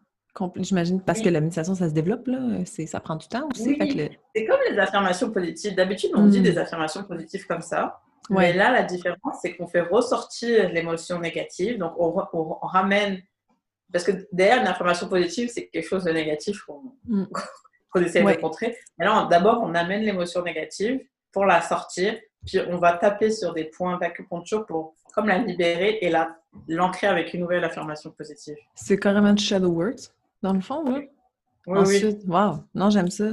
J'imagine 0.57 1.01
parce 1.01 1.21
que 1.21 1.29
la 1.29 1.41
méditation, 1.41 1.75
ça 1.75 1.89
se 1.89 1.93
développe, 1.93 2.27
là. 2.27 2.39
Ça 2.65 2.99
prend 2.99 3.15
du 3.15 3.27
temps 3.27 3.47
aussi. 3.51 3.77
C'est 4.35 4.45
comme 4.45 4.59
les 4.69 4.79
affirmations 4.79 5.31
positives. 5.31 5.75
D'habitude, 5.75 6.11
on 6.15 6.27
dit 6.27 6.39
hmm. 6.39 6.43
des 6.43 6.57
affirmations 6.57 7.03
positives 7.03 7.45
comme 7.45 7.61
ça. 7.61 7.99
Mais 8.29 8.53
là, 8.53 8.71
la 8.71 8.83
différence, 8.83 9.39
c'est 9.41 9.55
qu'on 9.55 9.67
fait 9.67 9.81
ressortir 9.81 10.69
l'émotion 10.71 11.19
négative. 11.19 11.79
Donc, 11.79 11.93
on, 11.97 12.13
ramène. 12.61 13.21
Parce 13.91 14.03
que 14.03 14.11
derrière 14.31 14.61
une 14.61 14.67
affirmation 14.67 15.07
positive, 15.07 15.49
c'est 15.53 15.67
quelque 15.67 15.87
chose 15.87 16.03
de 16.03 16.11
négatif 16.11 16.61
qu'on 16.61 16.93
mm. 17.05 17.25
essaie 18.03 18.23
de 18.23 18.41
contrer. 18.41 18.77
Mais 18.97 19.05
là, 19.05 19.27
d'abord, 19.29 19.61
on 19.63 19.73
amène 19.73 20.01
l'émotion 20.01 20.43
négative 20.43 21.01
pour 21.31 21.45
la 21.45 21.61
sortir. 21.61 22.17
Puis, 22.45 22.59
on 22.69 22.77
va 22.77 22.93
taper 22.93 23.31
sur 23.31 23.53
des 23.53 23.65
points 23.65 23.97
d'acupuncture 23.97 24.65
pour 24.65 24.95
comme 25.13 25.27
la 25.27 25.39
libérer 25.39 25.99
et 26.01 26.13
l'ancrer 26.67 27.07
avec 27.07 27.33
une 27.33 27.41
nouvelle 27.41 27.63
affirmation 27.63 28.11
positive. 28.11 28.55
C'est 28.75 28.97
carrément 28.97 29.33
de 29.33 29.39
shadow 29.39 29.69
words, 29.69 30.13
dans 30.41 30.53
le 30.53 30.61
fond, 30.61 30.83
oui. 30.85 31.09
Oui, 31.67 31.77
Ensuite, 31.77 32.23
wow, 32.27 32.63
non, 32.73 32.89
j'aime 32.89 33.11
ça. 33.11 33.31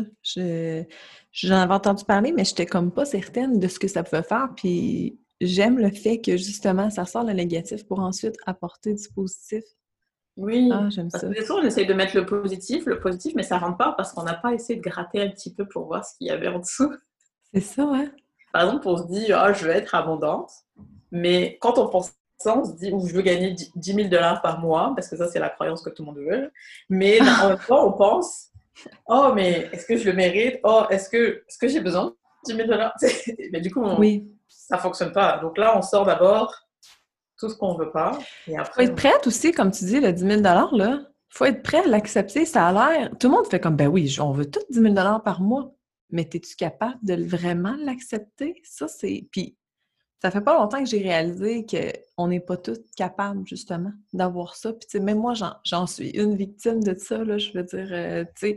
J'en 1.32 1.56
avais 1.56 1.74
entendu 1.74 2.04
parler, 2.04 2.32
mais 2.32 2.44
je 2.44 2.50
n'étais 2.50 2.66
comme 2.66 2.90
pas 2.90 3.06
certaine 3.06 3.58
de 3.58 3.68
ce 3.68 3.78
que 3.78 3.88
ça 3.88 4.02
pouvait 4.02 4.22
faire. 4.22 4.48
Puis 4.54 5.18
j'aime 5.40 5.78
le 5.78 5.90
fait 5.90 6.20
que 6.20 6.36
justement, 6.36 6.90
ça 6.90 7.06
sort 7.06 7.24
le 7.24 7.32
négatif 7.32 7.86
pour 7.86 8.00
ensuite 8.00 8.36
apporter 8.44 8.94
du 8.94 9.08
positif. 9.14 9.64
Oui, 10.37 10.70
ah, 10.72 10.88
j'aime 10.90 11.11
ça. 11.11 11.27
Des 11.29 11.44
fois, 11.44 11.61
on 11.61 11.64
essaye 11.64 11.87
de 11.87 11.94
mettre 11.94 12.14
le 12.16 12.27
positif, 12.27 12.85
le 12.87 13.01
positif, 13.01 13.35
mais 13.35 13.42
ça 13.42 13.57
ne 13.57 13.61
rentre 13.61 13.79
pas 13.79 13.92
parce 13.96 14.12
qu'on 14.12 14.22
n'a 14.22 14.35
pas 14.35 14.53
essayé 14.53 14.79
de 14.79 14.85
gratter 14.85 15.22
un 15.22 15.29
petit 15.29 15.53
peu 15.53 15.66
pour 15.66 15.87
voir 15.87 16.05
ce 16.05 16.16
qu'il 16.16 16.27
y 16.27 16.31
avait 16.31 16.49
en 16.49 16.59
dessous. 16.59 16.92
C'est 17.55 17.61
ça, 17.61 17.85
ouais. 17.87 18.11
Par 18.53 18.64
exemple, 18.64 18.88
on 18.88 18.96
se 18.99 19.07
dit, 19.07 19.33
ah, 19.33 19.53
je 19.53 19.64
veux 19.64 19.70
être 19.70 19.94
abondante, 19.94 20.51
mais 21.11 21.57
quand 21.61 21.79
on 21.79 21.88
pense 21.88 22.12
ça, 22.38 22.59
on 22.59 22.64
se 22.64 22.72
dit, 22.72 22.92
ou 22.92 23.07
je 23.07 23.14
veux 23.14 23.22
gagner 23.22 23.53
10 23.53 23.72
000 23.94 24.09
dollars 24.09 24.42
par 24.42 24.61
mois, 24.61 24.92
parce 24.94 25.09
que 25.09 25.16
ça, 25.16 25.27
c'est 25.29 25.38
la 25.38 25.49
croyance 25.49 25.83
que 25.83 25.90
tout 25.90 26.03
le 26.03 26.07
monde 26.07 26.18
veut. 26.18 26.53
Mais 26.90 27.18
en 27.20 27.49
même 27.49 27.59
temps, 27.66 27.88
on 27.88 27.92
pense, 27.92 28.49
oh, 29.09 29.33
mais 29.35 29.70
est-ce 29.72 29.87
que 29.87 29.96
je 29.96 30.11
le 30.11 30.14
mérite? 30.14 30.61
Oh, 30.62 30.85
est-ce 30.90 31.09
que, 31.09 31.42
est 31.49 31.59
que 31.59 31.68
j'ai 31.68 31.81
besoin 31.81 32.07
de 32.07 32.16
10 32.44 32.57
000 32.57 32.68
dollars? 32.68 32.94
Mais 33.53 33.61
du 33.61 33.72
coup, 33.72 33.83
oui. 33.99 34.29
ça 34.49 34.77
fonctionne 34.77 35.12
pas. 35.12 35.38
Donc 35.38 35.57
là, 35.57 35.77
on 35.79 35.83
sort 35.83 36.05
d'abord 36.05 36.65
tout 37.38 37.49
ce 37.49 37.57
qu'on 37.57 37.77
veut 37.77 37.90
pas. 37.90 38.18
Après, 38.57 38.87
faut 38.87 38.90
être 38.90 38.96
prête 38.96 39.27
aussi, 39.27 39.53
comme 39.53 39.70
tu 39.70 39.85
dis, 39.85 40.01
le 40.01 40.12
10 40.12 40.20
000 40.20 40.42
là. 40.42 41.01
faut 41.29 41.44
être 41.44 41.62
prêt 41.62 41.85
à 41.85 41.87
l'accepter. 41.87 42.44
Ça 42.44 42.68
a 42.68 42.72
l'air. 42.72 43.11
Tout 43.18 43.29
le 43.29 43.35
monde 43.35 43.46
fait 43.46 43.61
comme, 43.61 43.77
ben 43.77 43.88
oui, 43.88 44.14
on 44.20 44.33
veut 44.33 44.51
tout 44.51 44.61
10 44.70 44.81
000 44.81 44.94
par 45.20 45.40
mois. 45.40 45.72
Mais 46.11 46.22
es-tu 46.22 46.57
capable 46.57 46.99
de 47.03 47.22
vraiment 47.25 47.77
l'accepter? 47.83 48.61
Ça, 48.64 48.88
c'est. 48.88 49.27
Puis 49.33 49.57
ça 50.22 50.31
fait 50.31 50.40
pas 50.40 50.59
longtemps 50.59 50.83
que 50.83 50.88
j'ai 50.88 51.03
réalisé 51.03 51.66
qu'on 51.66 52.29
n'est 52.29 52.40
pas 52.40 52.57
tous 52.57 52.81
capables, 52.96 53.46
justement, 53.46 53.92
d'avoir 54.12 54.57
ça. 54.57 54.72
Puis, 54.72 55.01
même 55.01 55.18
moi, 55.18 55.35
j'en 55.64 55.87
suis 55.87 56.11
une 56.11 56.37
victime 56.37 56.83
de 56.83 56.94
ça, 56.94 57.22
là. 57.22 57.38
Je 57.38 57.53
veux 57.53 57.64
dire, 57.64 57.88
euh, 57.90 58.25
tu 58.25 58.57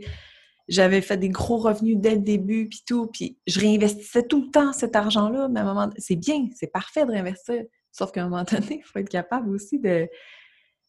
j'avais 0.70 1.00
fait 1.00 1.16
des 1.16 1.28
gros 1.28 1.58
revenus 1.58 1.98
dès 1.98 2.14
le 2.14 2.20
début, 2.20 2.68
puis 2.68 2.82
tout, 2.86 3.08
puis 3.08 3.36
je 3.46 3.60
réinvestissais 3.60 4.22
tout 4.22 4.44
le 4.44 4.50
temps 4.50 4.72
cet 4.72 4.94
argent-là, 4.96 5.48
mais 5.48 5.60
à 5.60 5.64
un 5.64 5.74
moment 5.74 5.90
c'est 5.98 6.16
bien, 6.16 6.48
c'est 6.54 6.68
parfait 6.68 7.04
de 7.04 7.10
réinvestir. 7.10 7.64
Sauf 7.92 8.12
qu'à 8.12 8.22
un 8.22 8.28
moment 8.28 8.44
donné, 8.50 8.78
il 8.78 8.84
faut 8.84 8.98
être 8.98 9.08
capable 9.08 9.50
aussi 9.50 9.78
de, 9.78 10.08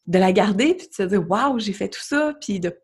de 0.06 0.18
la 0.18 0.32
garder, 0.32 0.74
puis 0.74 0.88
de 0.88 0.94
se 0.94 1.02
dire 1.02 1.24
«Waouh, 1.28 1.58
j'ai 1.58 1.72
fait 1.72 1.88
tout 1.88 2.00
ça!» 2.02 2.34
Puis 2.40 2.60
de 2.60 2.76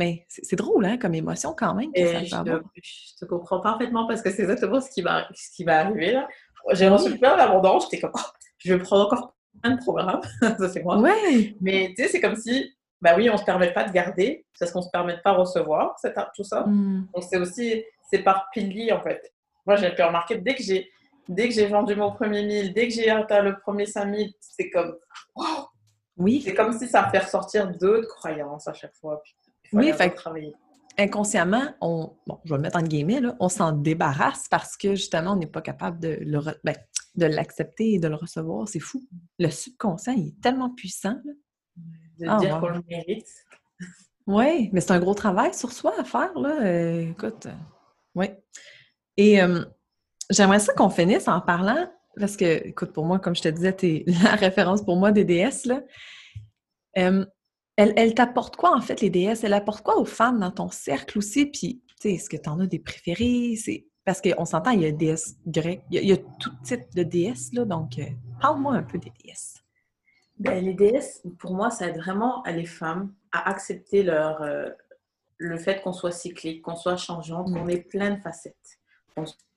mais 0.00 0.24
c'est 0.28 0.56
drôle, 0.56 0.86
hein, 0.86 0.96
comme 0.96 1.14
émotion 1.14 1.54
quand 1.54 1.74
même. 1.74 1.90
je, 1.94 3.20
te, 3.20 3.24
comprends 3.26 3.60
parfaitement 3.60 4.06
parce 4.06 4.22
que 4.22 4.30
c'est 4.30 4.42
exactement 4.42 4.80
ce 4.80 4.90
qui 4.90 5.02
va, 5.02 5.28
ce 5.34 5.54
qui 5.54 5.62
va 5.62 5.80
arriver 5.80 6.12
là. 6.12 6.26
J'ai 6.72 6.88
reçu 6.88 7.18
plein 7.18 7.36
d'abondance, 7.36 7.84
j'étais 7.84 8.00
comme, 8.00 8.12
oh, 8.14 8.30
je 8.56 8.72
vais 8.72 8.82
prendre 8.82 9.04
encore 9.04 9.36
plein 9.62 9.74
de 9.74 9.78
programmes, 9.78 10.22
ça 10.40 10.68
c'est 10.70 10.82
moi. 10.82 10.98
Ouais. 10.98 11.54
Mais 11.60 11.92
tu 11.94 12.02
sais, 12.02 12.08
c'est 12.08 12.20
comme 12.20 12.36
si, 12.36 12.74
bah 13.02 13.12
oui, 13.14 13.28
on 13.28 13.34
ne 13.34 13.38
se 13.38 13.44
permet 13.44 13.74
pas 13.74 13.84
de 13.84 13.92
garder, 13.92 14.46
parce 14.58 14.72
qu'on 14.72 14.78
ne 14.78 14.84
se 14.84 14.90
permet 14.90 15.18
pas 15.22 15.34
de 15.34 15.40
recevoir 15.40 15.94
tout 16.34 16.44
ça. 16.44 16.64
Hmm. 16.66 17.06
Donc 17.14 17.24
c'est 17.28 17.36
aussi, 17.36 17.84
c'est 18.10 18.20
par 18.22 18.48
pilier 18.54 18.92
en 18.92 19.02
fait. 19.02 19.20
Moi 19.66 19.76
j'ai 19.76 19.94
pu 19.94 20.02
remarquer, 20.02 20.38
dès 20.38 20.54
que 20.54 20.62
j'ai 20.62 20.90
dès 21.30 21.48
que 21.48 21.54
j'ai 21.54 21.66
vendu 21.66 21.96
mon 21.96 22.12
premier 22.12 22.44
1000, 22.44 22.74
dès 22.74 22.88
que 22.88 22.94
j'ai 22.94 23.10
atteint 23.10 23.42
le 23.42 23.58
premier 23.58 23.86
5000, 23.86 24.32
c'est 24.40 24.70
comme, 24.70 24.96
Oui. 26.16 26.42
C'est 26.44 26.54
comme 26.54 26.78
si 26.78 26.86
ça 26.86 27.08
fait 27.10 27.20
ressortir 27.20 27.70
d'autres 27.78 28.08
croyances 28.08 28.68
à 28.68 28.72
chaque 28.72 28.94
fois. 28.94 29.22
oui, 29.72 29.92
fait 29.92 30.10
travailler 30.10 30.54
inconsciemment, 30.98 31.62
on, 31.80 32.12
bon, 32.26 32.40
je 32.44 32.50
vais 32.50 32.56
le 32.56 32.62
mettre 32.62 32.78
en 32.78 32.82
guillemets, 32.82 33.20
là, 33.20 33.34
on 33.40 33.48
s'en 33.48 33.72
débarrasse 33.72 34.48
parce 34.50 34.76
que 34.76 34.90
justement, 34.90 35.32
on 35.32 35.36
n'est 35.36 35.46
pas 35.46 35.62
capable 35.62 35.98
de 35.98 36.18
le 36.20 36.40
ben, 36.62 36.76
de 37.16 37.26
l'accepter 37.26 37.94
et 37.94 37.98
de 37.98 38.08
le 38.08 38.14
recevoir. 38.14 38.68
C'est 38.68 38.80
fou. 38.80 39.02
Le 39.38 39.50
subconscient, 39.50 40.12
il 40.12 40.28
est 40.28 40.40
tellement 40.40 40.70
puissant. 40.70 41.16
De 42.18 42.26
ah, 42.28 42.38
dire 42.38 42.60
qu'on 42.60 42.68
le 42.68 42.82
mérite. 42.88 43.26
Oui, 44.26 44.70
mais 44.72 44.80
c'est 44.80 44.92
un 44.92 45.00
gros 45.00 45.14
travail 45.14 45.54
sur 45.54 45.72
soi 45.72 45.92
à 45.98 46.04
faire, 46.04 46.38
là. 46.38 46.62
Euh, 46.62 47.10
écoute, 47.10 47.46
euh, 47.46 47.54
oui. 48.14 48.26
Et 49.16 49.42
euh, 49.42 49.64
j'aimerais 50.30 50.60
ça 50.60 50.72
qu'on 50.72 50.90
finisse 50.90 51.28
en 51.28 51.40
parlant, 51.40 51.90
parce 52.18 52.36
que, 52.36 52.66
écoute, 52.66 52.92
pour 52.92 53.04
moi, 53.04 53.18
comme 53.18 53.36
je 53.36 53.42
te 53.42 53.48
disais, 53.48 53.74
tu 53.74 53.86
es 53.86 54.04
la 54.22 54.36
référence 54.36 54.82
pour 54.82 54.96
moi 54.96 55.12
des 55.12 55.24
DS, 55.24 55.66
là. 55.66 55.82
Elle, 57.76 58.14
t'apporte 58.14 58.56
quoi, 58.56 58.76
en 58.76 58.80
fait, 58.80 59.00
les 59.00 59.10
déesses? 59.10 59.44
Elle 59.44 59.54
apporte 59.54 59.82
quoi 59.82 59.98
aux 59.98 60.04
femmes 60.04 60.40
dans 60.40 60.50
ton 60.50 60.70
cercle 60.70 61.16
aussi? 61.18 61.46
Puis, 61.46 61.82
tu 61.86 61.94
sais, 62.00 62.14
est-ce 62.14 62.28
que 62.28 62.36
tu 62.36 62.48
en 62.48 62.60
as 62.60 62.66
des 62.66 62.78
préférés? 62.78 63.56
C'est... 63.56 63.86
Parce 64.04 64.20
qu'on 64.20 64.44
s'entend, 64.44 64.70
il 64.70 64.82
y 64.82 64.86
a 64.86 64.92
déesses 64.92 65.36
grecques, 65.46 65.82
il 65.90 66.04
y 66.04 66.12
a, 66.12 66.16
tout 66.16 66.50
type 66.64 66.94
de 66.94 67.02
déesses, 67.02 67.52
là, 67.52 67.64
donc 67.64 67.98
euh, 67.98 68.04
parle-moi 68.40 68.74
un 68.74 68.82
peu 68.82 68.98
des 68.98 69.12
déesses. 69.22 69.54
Ben, 70.38 70.64
les 70.64 70.74
déesses, 70.74 71.22
pour 71.38 71.54
moi, 71.54 71.70
ça 71.70 71.88
aide 71.88 71.98
vraiment 71.98 72.42
les 72.46 72.64
femmes 72.64 73.14
à 73.30 73.48
accepter 73.48 74.02
leur, 74.02 74.42
euh, 74.42 74.70
le 75.36 75.58
fait 75.58 75.82
qu'on 75.82 75.92
soit 75.92 76.12
cyclique, 76.12 76.62
qu'on 76.62 76.76
soit 76.76 76.96
changeante, 76.96 77.52
qu'on 77.52 77.68
ait 77.68 77.82
plein 77.82 78.10
de 78.10 78.20
facettes. 78.20 78.80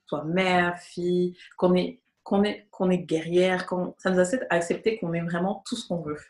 Soit 0.06 0.24
mère, 0.24 0.78
fille, 0.78 1.36
qu'on 1.56 1.74
est, 1.74 2.00
qu'on 2.22 2.42
est, 2.44 2.66
qu'on 2.70 2.90
est 2.90 2.98
guerrière, 2.98 3.66
qu'on... 3.66 3.94
ça 3.98 4.10
nous 4.10 4.20
aide 4.20 4.46
à 4.50 4.56
accepter 4.56 4.98
qu'on 4.98 5.12
est 5.12 5.22
vraiment 5.22 5.62
tout 5.66 5.76
ce 5.76 5.86
qu'on 5.86 6.00
veut. 6.00 6.20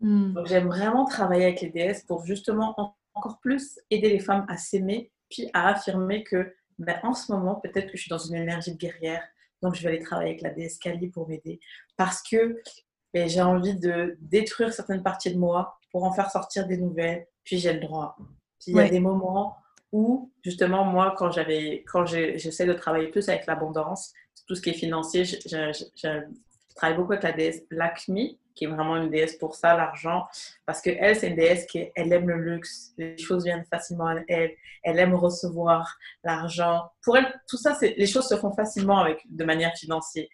Hmm. 0.00 0.32
Donc 0.32 0.46
j'aime 0.46 0.66
vraiment 0.66 1.04
travailler 1.04 1.44
avec 1.44 1.60
les 1.60 1.70
déesses 1.70 2.04
pour 2.04 2.24
justement 2.24 2.96
encore 3.14 3.38
plus 3.40 3.78
aider 3.90 4.08
les 4.08 4.18
femmes 4.18 4.46
à 4.48 4.56
s'aimer, 4.56 5.12
puis 5.30 5.48
à 5.52 5.68
affirmer 5.68 6.24
que 6.24 6.54
ben, 6.78 6.98
en 7.02 7.14
ce 7.14 7.30
moment, 7.30 7.56
peut-être 7.56 7.86
que 7.86 7.96
je 7.96 8.02
suis 8.02 8.08
dans 8.08 8.18
une 8.18 8.34
énergie 8.34 8.72
de 8.72 8.78
guerrière, 8.78 9.22
donc 9.62 9.74
je 9.74 9.82
vais 9.82 9.90
aller 9.90 10.00
travailler 10.00 10.30
avec 10.30 10.42
la 10.42 10.50
déesse 10.50 10.78
Kali 10.78 11.08
pour 11.08 11.28
m'aider. 11.28 11.60
Parce 11.96 12.22
que 12.22 12.60
ben, 13.14 13.28
j'ai 13.28 13.42
envie 13.42 13.78
de 13.78 14.16
détruire 14.20 14.72
certaines 14.72 15.02
parties 15.02 15.32
de 15.32 15.38
moi 15.38 15.78
pour 15.90 16.04
en 16.04 16.12
faire 16.12 16.30
sortir 16.30 16.66
des 16.66 16.78
nouvelles, 16.78 17.26
puis 17.44 17.58
j'ai 17.58 17.72
le 17.72 17.80
droit. 17.80 18.16
Puis 18.58 18.72
il 18.72 18.76
y 18.76 18.80
a 18.80 18.88
des 18.88 19.00
moments 19.00 19.56
où, 19.92 20.32
justement, 20.42 20.84
moi, 20.84 21.14
quand 21.16 21.30
j'avais, 21.30 21.84
quand 21.86 22.06
j'essaie 22.06 22.66
de 22.66 22.72
travailler 22.72 23.08
plus 23.08 23.28
avec 23.28 23.46
l'abondance, 23.46 24.12
tout 24.46 24.54
ce 24.54 24.62
qui 24.62 24.70
est 24.70 24.74
financier, 24.74 25.24
je, 25.24 25.38
je 25.94 26.22
travaille 26.74 26.96
beaucoup 26.96 27.12
avec 27.12 27.22
la 27.22 27.32
déesse 27.32 27.62
Lakshmi, 27.70 28.38
qui 28.54 28.64
est 28.64 28.68
vraiment 28.68 28.96
une 28.96 29.10
déesse 29.10 29.36
pour 29.36 29.54
ça, 29.54 29.76
l'argent, 29.76 30.26
parce 30.66 30.80
que 30.80 30.90
elle, 30.90 31.16
c'est 31.16 31.28
une 31.28 31.36
déesse 31.36 31.66
qui 31.66 31.90
elle 31.94 32.12
aime 32.12 32.28
le 32.28 32.36
luxe, 32.36 32.92
les 32.98 33.16
choses 33.18 33.44
viennent 33.44 33.64
facilement 33.64 34.08
à 34.08 34.16
elle, 34.28 34.52
elle 34.82 34.98
aime 34.98 35.14
recevoir 35.14 35.96
l'argent. 36.24 36.90
Pour 37.02 37.16
elle, 37.16 37.32
tout 37.48 37.56
ça, 37.56 37.74
c'est 37.74 37.94
les 37.96 38.06
choses 38.06 38.28
se 38.28 38.36
font 38.36 38.52
facilement 38.52 38.98
avec 38.98 39.22
de 39.28 39.44
manière 39.44 39.74
financière. 39.76 40.26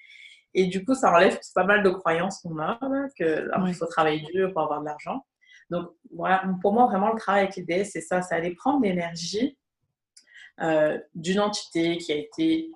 Et 0.55 0.67
du 0.67 0.85
coup, 0.85 0.95
ça 0.95 1.13
enlève 1.13 1.39
pas 1.55 1.65
mal 1.65 1.83
de 1.83 1.91
croyances 1.91 2.41
qu'on 2.41 2.59
a, 2.59 2.79
que 3.19 3.49
il 3.67 3.75
faut 3.75 3.87
travailler 3.87 4.23
dur 4.33 4.53
pour 4.53 4.63
avoir 4.63 4.81
de 4.81 4.87
l'argent. 4.87 5.25
Donc 5.71 5.91
voilà, 6.13 6.45
pour 6.63 6.73
moi, 6.73 6.87
vraiment, 6.87 7.13
le 7.13 7.19
travail 7.19 7.43
avec 7.43 7.57
les 7.57 7.63
déesses, 7.63 7.93
c'est 7.93 8.01
ça, 8.01 8.23
c'est 8.23 8.35
aller 8.35 8.55
prendre 8.55 8.83
l'énergie 8.83 9.57
euh, 10.61 10.99
d'une 11.15 11.41
entité 11.41 11.99
qui 11.99 12.13
a 12.13 12.17
été, 12.17 12.71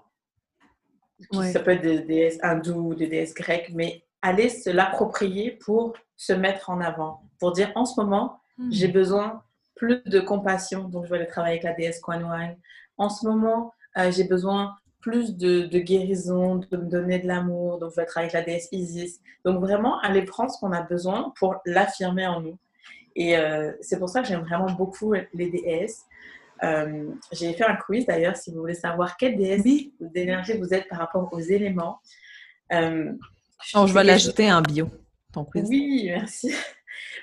ça 1.32 1.60
peut 1.60 1.72
être 1.72 1.82
des 1.82 2.00
déesses 2.02 2.38
hindoues, 2.42 2.94
des 2.94 3.06
déesses 3.06 3.34
grecques, 3.34 3.70
mais 3.72 4.04
aller 4.20 4.48
se 4.48 4.70
l'approprier 4.70 5.52
pour 5.52 5.94
se 6.16 6.32
mettre 6.32 6.70
en 6.70 6.80
avant, 6.80 7.22
pour 7.38 7.52
dire 7.52 7.72
en 7.74 7.84
ce 7.84 8.00
moment, 8.00 8.42
Hmm. 8.58 8.70
j'ai 8.70 8.88
besoin 8.88 9.42
plus 9.74 10.02
de 10.04 10.20
compassion, 10.20 10.88
donc 10.88 11.06
je 11.06 11.10
vais 11.10 11.16
aller 11.16 11.26
travailler 11.26 11.54
avec 11.54 11.64
la 11.64 11.72
déesse 11.72 12.00
Kuan 12.00 12.20
Yin. 12.20 12.56
En 12.98 13.08
ce 13.08 13.26
moment, 13.26 13.72
euh, 13.96 14.10
j'ai 14.10 14.24
besoin 14.24 14.76
plus 15.00 15.36
de, 15.36 15.62
de 15.62 15.78
guérison, 15.78 16.56
de 16.56 16.76
me 16.76 16.86
donner 16.86 17.18
de 17.18 17.26
l'amour, 17.26 17.78
donc 17.78 17.90
je 17.90 17.96
vais 17.96 18.06
travailler 18.06 18.34
avec 18.34 18.46
la 18.46 18.52
déesse 18.52 18.68
Isis. 18.70 19.20
Donc 19.44 19.60
vraiment, 19.60 19.98
aller 20.00 20.22
prendre 20.22 20.50
ce 20.50 20.60
qu'on 20.60 20.72
a 20.72 20.82
besoin 20.82 21.32
pour 21.36 21.56
l'affirmer 21.64 22.26
en 22.26 22.40
nous. 22.40 22.58
Et 23.16 23.36
euh, 23.36 23.72
c'est 23.80 23.98
pour 23.98 24.08
ça 24.08 24.22
que 24.22 24.28
j'aime 24.28 24.42
vraiment 24.42 24.70
beaucoup 24.72 25.12
les 25.12 25.50
déesses. 25.50 26.02
Euh, 26.62 27.10
j'ai 27.32 27.52
fait 27.54 27.64
un 27.64 27.76
quiz 27.76 28.06
d'ailleurs, 28.06 28.36
si 28.36 28.52
vous 28.52 28.60
voulez 28.60 28.74
savoir 28.74 29.16
quelle 29.16 29.36
déesse 29.36 29.62
Oui. 29.64 29.92
d'énergie 30.00 30.56
vous 30.56 30.72
êtes 30.72 30.88
par 30.88 30.98
rapport 30.98 31.28
aux 31.32 31.40
éléments. 31.40 32.00
Euh, 32.72 33.12
Oh, 33.74 33.86
je 33.86 33.94
vais 33.94 34.02
l'ajouter 34.02 34.52
en 34.52 34.60
bio, 34.60 34.88
ton 35.32 35.44
quiz. 35.44 35.68
oui, 35.68 36.04
merci. 36.06 36.52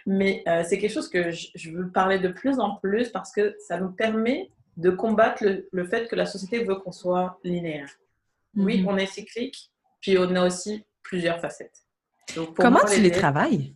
Mais 0.05 0.41
euh, 0.47 0.63
c'est 0.67 0.77
quelque 0.77 0.93
chose 0.93 1.09
que 1.09 1.31
je, 1.31 1.47
je 1.55 1.71
veux 1.71 1.91
parler 1.91 2.17
de 2.19 2.29
plus 2.29 2.59
en 2.59 2.77
plus 2.77 3.09
parce 3.09 3.31
que 3.31 3.55
ça 3.67 3.77
nous 3.79 3.91
permet 3.91 4.49
de 4.77 4.89
combattre 4.89 5.43
le, 5.43 5.67
le 5.71 5.85
fait 5.85 6.07
que 6.07 6.15
la 6.15 6.25
société 6.25 6.63
veut 6.63 6.75
qu'on 6.75 6.91
soit 6.93 7.39
linéaire. 7.43 7.89
Oui, 8.55 8.81
Mhm. 8.81 8.87
on 8.87 8.97
est 8.97 9.05
cyclique, 9.05 9.69
puis 10.01 10.17
on 10.17 10.33
a 10.35 10.45
aussi 10.47 10.85
plusieurs 11.03 11.39
facettes. 11.41 11.83
Donc, 12.35 12.55
Comment 12.55 12.79
moi, 12.81 12.89
tu 12.89 13.01
les 13.01 13.11
travailles? 13.11 13.75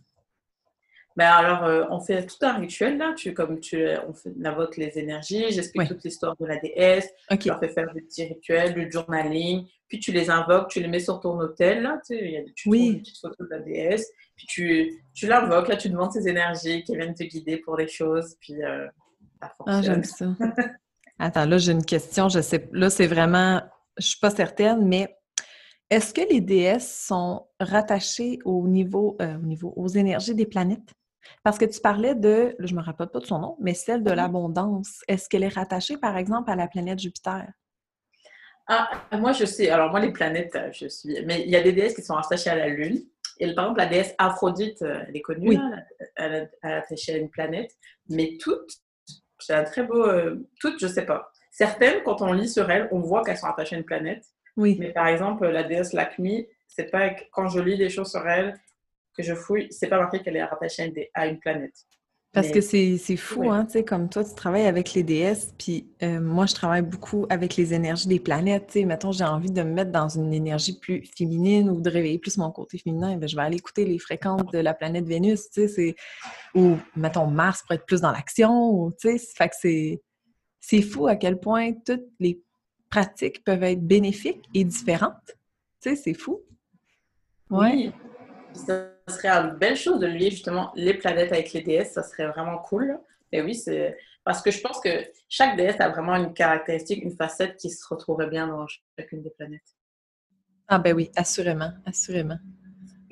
Ben 1.16 1.26
alors, 1.26 1.64
euh, 1.64 1.84
on 1.90 2.00
fait 2.00 2.26
tout 2.26 2.36
un 2.42 2.54
rituel 2.54 2.98
là. 2.98 3.12
Tu, 3.16 3.32
comme 3.34 3.60
tu, 3.60 3.86
on, 4.08 4.12
fait, 4.12 4.32
on 4.36 4.44
invoque 4.44 4.76
les 4.76 4.98
énergies, 4.98 5.46
j'explique 5.50 5.88
toute 5.88 6.02
l'histoire 6.02 6.36
de 6.36 6.46
la 6.46 6.56
déesse, 6.56 7.08
OK. 7.30 7.38
tu 7.38 7.48
leur 7.48 7.60
fais 7.60 7.68
faire 7.68 7.92
des 7.94 8.02
petits 8.02 8.24
rituels, 8.24 8.74
du 8.74 8.90
journaling, 8.90 9.66
puis 9.88 10.00
tu 10.00 10.10
les 10.10 10.28
invoques, 10.28 10.70
tu 10.70 10.80
les 10.80 10.88
mets 10.88 10.98
sur 10.98 11.20
ton 11.20 11.38
hôtel, 11.38 11.82
là, 11.82 12.00
tu 12.04 12.16
sais, 12.18 12.30
y 12.30 12.36
a 12.36 12.42
des, 12.42 12.52
tu 12.54 12.68
Oui. 12.68 12.88
une 12.88 13.00
petite 13.00 13.18
photo 13.18 13.44
de 13.44 13.50
la 13.50 13.60
déesse, 13.60 14.10
puis 14.34 14.46
tu, 14.46 15.04
tu 15.14 15.26
l'invoques, 15.26 15.68
là, 15.68 15.76
tu 15.76 15.88
demandes 15.88 16.12
ses 16.12 16.26
énergies 16.26 16.82
qui 16.82 16.96
viennent 16.96 17.14
te 17.14 17.22
guider 17.24 17.58
pour 17.58 17.76
les 17.76 17.88
choses, 17.88 18.36
puis 18.40 18.62
euh, 18.64 18.86
ça 19.40 19.54
Ah, 19.66 19.82
j'aime 19.82 20.02
ça. 20.04 20.26
Attends, 21.18 21.46
là, 21.46 21.58
j'ai 21.58 21.72
une 21.72 21.84
question. 21.84 22.28
Je 22.28 22.40
sais, 22.40 22.68
là, 22.72 22.90
c'est 22.90 23.06
vraiment, 23.06 23.62
je 23.98 24.06
suis 24.06 24.18
pas 24.18 24.30
certaine, 24.30 24.84
mais 24.84 25.16
est-ce 25.90 26.12
que 26.12 26.22
les 26.28 26.40
déesses 26.40 27.06
sont 27.06 27.46
rattachées 27.60 28.40
au 28.44 28.66
niveau, 28.66 29.16
euh, 29.22 29.36
au 29.36 29.46
niveau, 29.46 29.72
aux 29.76 29.86
énergies 29.86 30.34
des 30.34 30.46
planètes? 30.46 30.92
Parce 31.42 31.58
que 31.58 31.64
tu 31.64 31.80
parlais 31.80 32.14
de, 32.14 32.54
je 32.58 32.74
me 32.74 32.80
rappelle 32.82 33.08
pas 33.08 33.18
de 33.20 33.26
son 33.26 33.38
nom, 33.38 33.56
mais 33.60 33.74
celle 33.74 34.02
de 34.02 34.10
Oui. 34.10 34.16
l'abondance. 34.16 35.02
Est-ce 35.08 35.28
qu'elle 35.28 35.42
est 35.44 35.48
rattachée, 35.54 35.96
par 35.98 36.16
exemple, 36.16 36.50
à 36.50 36.56
la 36.56 36.66
planète 36.68 36.98
Jupiter? 36.98 37.46
Ah, 38.66 38.88
moi, 39.12 39.32
je 39.32 39.44
sais, 39.44 39.68
alors 39.70 39.90
moi, 39.90 40.00
les 40.00 40.10
planètes, 40.12 40.54
euh, 40.56 40.70
je 40.72 40.86
suis, 40.88 41.22
mais 41.26 41.42
il 41.42 41.50
y 41.50 41.56
a 41.56 41.62
des 41.62 41.72
déesses 41.72 41.94
qui 41.94 42.02
sont 42.02 42.16
attachées 42.16 42.48
à 42.48 42.54
la 42.56 42.68
Lune, 42.68 43.02
et 43.38 43.54
par 43.54 43.64
exemple, 43.66 43.80
la 43.80 43.86
déesse 43.86 44.14
Aphrodite, 44.16 44.80
euh, 44.82 45.02
elle 45.06 45.16
est 45.16 45.20
connue, 45.20 45.48
Oui. 45.48 45.56
là, 45.56 45.82
elle, 46.16 46.34
est- 46.34 46.50
elle 46.62 46.70
est 46.70 46.74
attachée 46.76 47.14
à 47.14 47.16
une 47.18 47.28
planète, 47.28 47.72
mais 48.08 48.38
toutes, 48.40 48.70
c'est 49.38 49.52
un 49.52 49.64
très 49.64 49.82
beau, 49.82 50.02
euh, 50.06 50.48
toutes, 50.60 50.80
je 50.80 50.86
sais 50.86 51.04
pas. 51.04 51.30
Certaines, 51.50 52.02
quand 52.04 52.22
on 52.22 52.32
lit 52.32 52.48
sur 52.48 52.70
elles, 52.70 52.88
on 52.90 53.00
voit 53.00 53.22
qu'elles 53.22 53.36
sont 53.36 53.46
attachées 53.48 53.76
à 53.76 53.78
une 53.78 53.84
planète, 53.84 54.24
Oui. 54.56 54.76
Mais 54.78 54.92
par 54.92 55.08
exemple, 55.08 55.46
la 55.48 55.64
déesse 55.64 55.92
Lakmi, 55.92 56.46
c'est 56.68 56.90
pas 56.90 57.10
quand 57.32 57.48
je 57.48 57.58
lis 57.60 57.76
des 57.76 57.90
choses 57.90 58.10
sur 58.12 58.26
elle 58.26 58.54
que 59.16 59.22
je 59.22 59.34
fouille, 59.34 59.68
c'est 59.70 59.88
pas 59.88 59.98
marqué 59.98 60.20
qu'elle 60.20 60.36
est 60.36 60.44
rattachée 60.44 61.10
à 61.14 61.26
une, 61.26 61.38
planète. 61.38 61.74
Parce 62.32 62.48
Mais- 62.48 62.52
que 62.54 62.60
c'est 62.60 63.16
fou, 63.16 63.42
Ouais. 63.42 63.48
hein, 63.48 63.64
tu 63.64 63.72
sais, 63.72 63.84
comme 63.84 64.08
toi, 64.08 64.24
tu 64.24 64.34
travailles 64.34 64.66
avec 64.66 64.92
les 64.94 65.04
déesses, 65.04 65.54
puis 65.56 65.86
euh, 66.02 66.20
moi, 66.20 66.46
je 66.46 66.54
travaille 66.54 66.82
beaucoup 66.82 67.26
avec 67.30 67.54
les 67.54 67.72
énergies 67.74 68.08
des 68.08 68.18
planètes, 68.18 68.66
tu 68.66 68.80
sais, 68.80 68.84
mettons, 68.84 69.12
j'ai 69.12 69.22
envie 69.24 69.52
de 69.52 69.62
me 69.62 69.70
mettre 69.72 69.92
dans 69.92 70.08
une 70.08 70.34
énergie 70.34 70.78
plus 70.80 71.04
féminine 71.16 71.70
ou 71.70 71.80
de 71.80 71.88
réveiller 71.88 72.18
plus 72.18 72.36
mon 72.36 72.50
côté 72.50 72.78
féminin, 72.78 73.16
ben, 73.16 73.28
je 73.28 73.36
vais 73.36 73.42
aller 73.42 73.58
écouter 73.58 73.84
les 73.84 74.00
fréquences 74.00 74.50
de 74.52 74.58
la 74.58 74.74
planète 74.74 75.06
Vénus, 75.06 75.48
tu 75.50 75.60
sais, 75.62 75.68
c'est... 75.68 75.94
Ou, 76.56 76.76
mettons, 76.96 77.28
Mars 77.28 77.62
pour 77.62 77.72
être 77.76 77.86
plus 77.86 78.00
dans 78.00 78.10
l'action, 78.10 78.70
ou, 78.70 78.90
tu 78.90 79.16
sais, 79.16 79.32
fait 79.36 79.48
que 79.48 79.54
c'est... 79.60 80.02
Fou 80.82 81.06
à 81.06 81.14
quel 81.14 81.38
point 81.38 81.72
toutes 81.86 82.08
les 82.18 82.42
pratiques 82.90 83.44
peuvent 83.44 83.62
être 83.62 83.86
bénéfiques 83.86 84.44
et 84.54 84.64
différentes. 84.64 85.36
Tu 85.80 85.90
sais, 85.90 85.96
c'est 85.96 86.14
fou. 86.14 86.40
Ouais. 87.50 87.92
Oui, 88.54 88.93
serait 89.08 89.28
une 89.28 89.56
belle 89.56 89.76
chose 89.76 90.00
de 90.00 90.06
lier 90.06 90.30
justement 90.30 90.72
les 90.74 90.94
planètes 90.94 91.32
avec 91.32 91.52
les 91.52 91.62
déesses, 91.62 91.92
ça 91.92 92.02
serait 92.02 92.26
vraiment 92.28 92.58
cool. 92.58 92.98
Et 93.32 93.42
oui, 93.42 93.54
c'est 93.54 93.96
parce 94.24 94.40
que 94.40 94.50
je 94.50 94.60
pense 94.60 94.80
que 94.80 94.88
chaque 95.28 95.56
déesse 95.56 95.80
a 95.80 95.88
vraiment 95.90 96.14
une 96.16 96.32
caractéristique, 96.32 97.02
une 97.02 97.14
facette 97.16 97.56
qui 97.56 97.68
se 97.70 97.86
retrouverait 97.86 98.28
bien 98.30 98.46
dans 98.46 98.66
chacune 98.98 99.22
des 99.22 99.30
planètes. 99.30 99.76
Ah 100.68 100.78
ben 100.78 100.94
oui, 100.94 101.10
assurément, 101.16 101.72
assurément. 101.84 102.38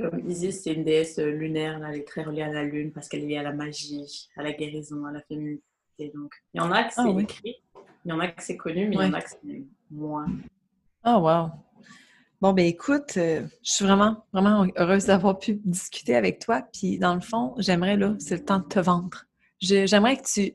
Comme 0.01 0.27
Isis, 0.29 0.63
c'est 0.63 0.73
une 0.73 0.85
déesse 0.85 1.19
lunaire, 1.19 1.79
là, 1.79 1.89
elle 1.91 2.01
est 2.01 2.09
très 2.09 2.23
reliée 2.23 2.43
à 2.43 2.49
la 2.49 2.63
lune 2.65 2.93
parce 2.93 3.09
qu'elle 3.09 3.25
est 3.25 3.27
liée 3.27 3.37
à 3.37 3.43
la 3.43 3.53
magie, 3.53 4.29
à 4.37 4.43
la 4.43 4.53
guérison, 4.53 5.05
à 5.05 5.13
la 5.13 5.21
féminité. 5.21 5.63
Donc, 6.15 6.33
il 6.55 6.59
y 6.59 6.61
en 6.61 6.73
a 6.73 6.85
que 6.85 6.95
c'est 6.95 7.03
Ah 7.03 7.11
oui. 7.11 7.25
écrit, 7.25 7.63
il 8.05 8.09
y 8.09 8.13
en 8.13 8.19
a 8.21 8.29
que 8.29 8.43
c'est 8.43 8.57
connu, 8.57 8.89
mais 8.89 8.97
il 8.97 9.03
y 9.03 9.05
en 9.05 9.13
a 9.13 9.21
que 9.21 9.29
c'est 9.29 9.63
moins. 9.91 10.27
Ah, 11.05 11.19
wow! 11.19 11.51
Bon, 12.43 12.53
ben 12.53 12.67
écoute, 12.67 13.19
euh, 13.19 13.47
je 13.63 13.71
suis 13.71 13.85
vraiment, 13.85 14.27
vraiment 14.33 14.67
heureuse 14.77 15.05
d'avoir 15.05 15.39
pu 15.39 15.61
discuter 15.65 16.17
avec 16.17 16.41
toi. 16.41 16.63
Puis, 16.73 16.99
dans 16.99 17.15
le 17.15 17.21
fond, 17.21 17.55
j'aimerais, 17.59 17.97
là, 17.97 18.17
c'est 18.19 18.35
le 18.35 18.45
temps 18.45 18.59
de 18.59 18.65
te 18.65 18.81
vendre. 18.81 19.27
J'aimerais 19.61 20.17
que 20.17 20.27
tu, 20.27 20.53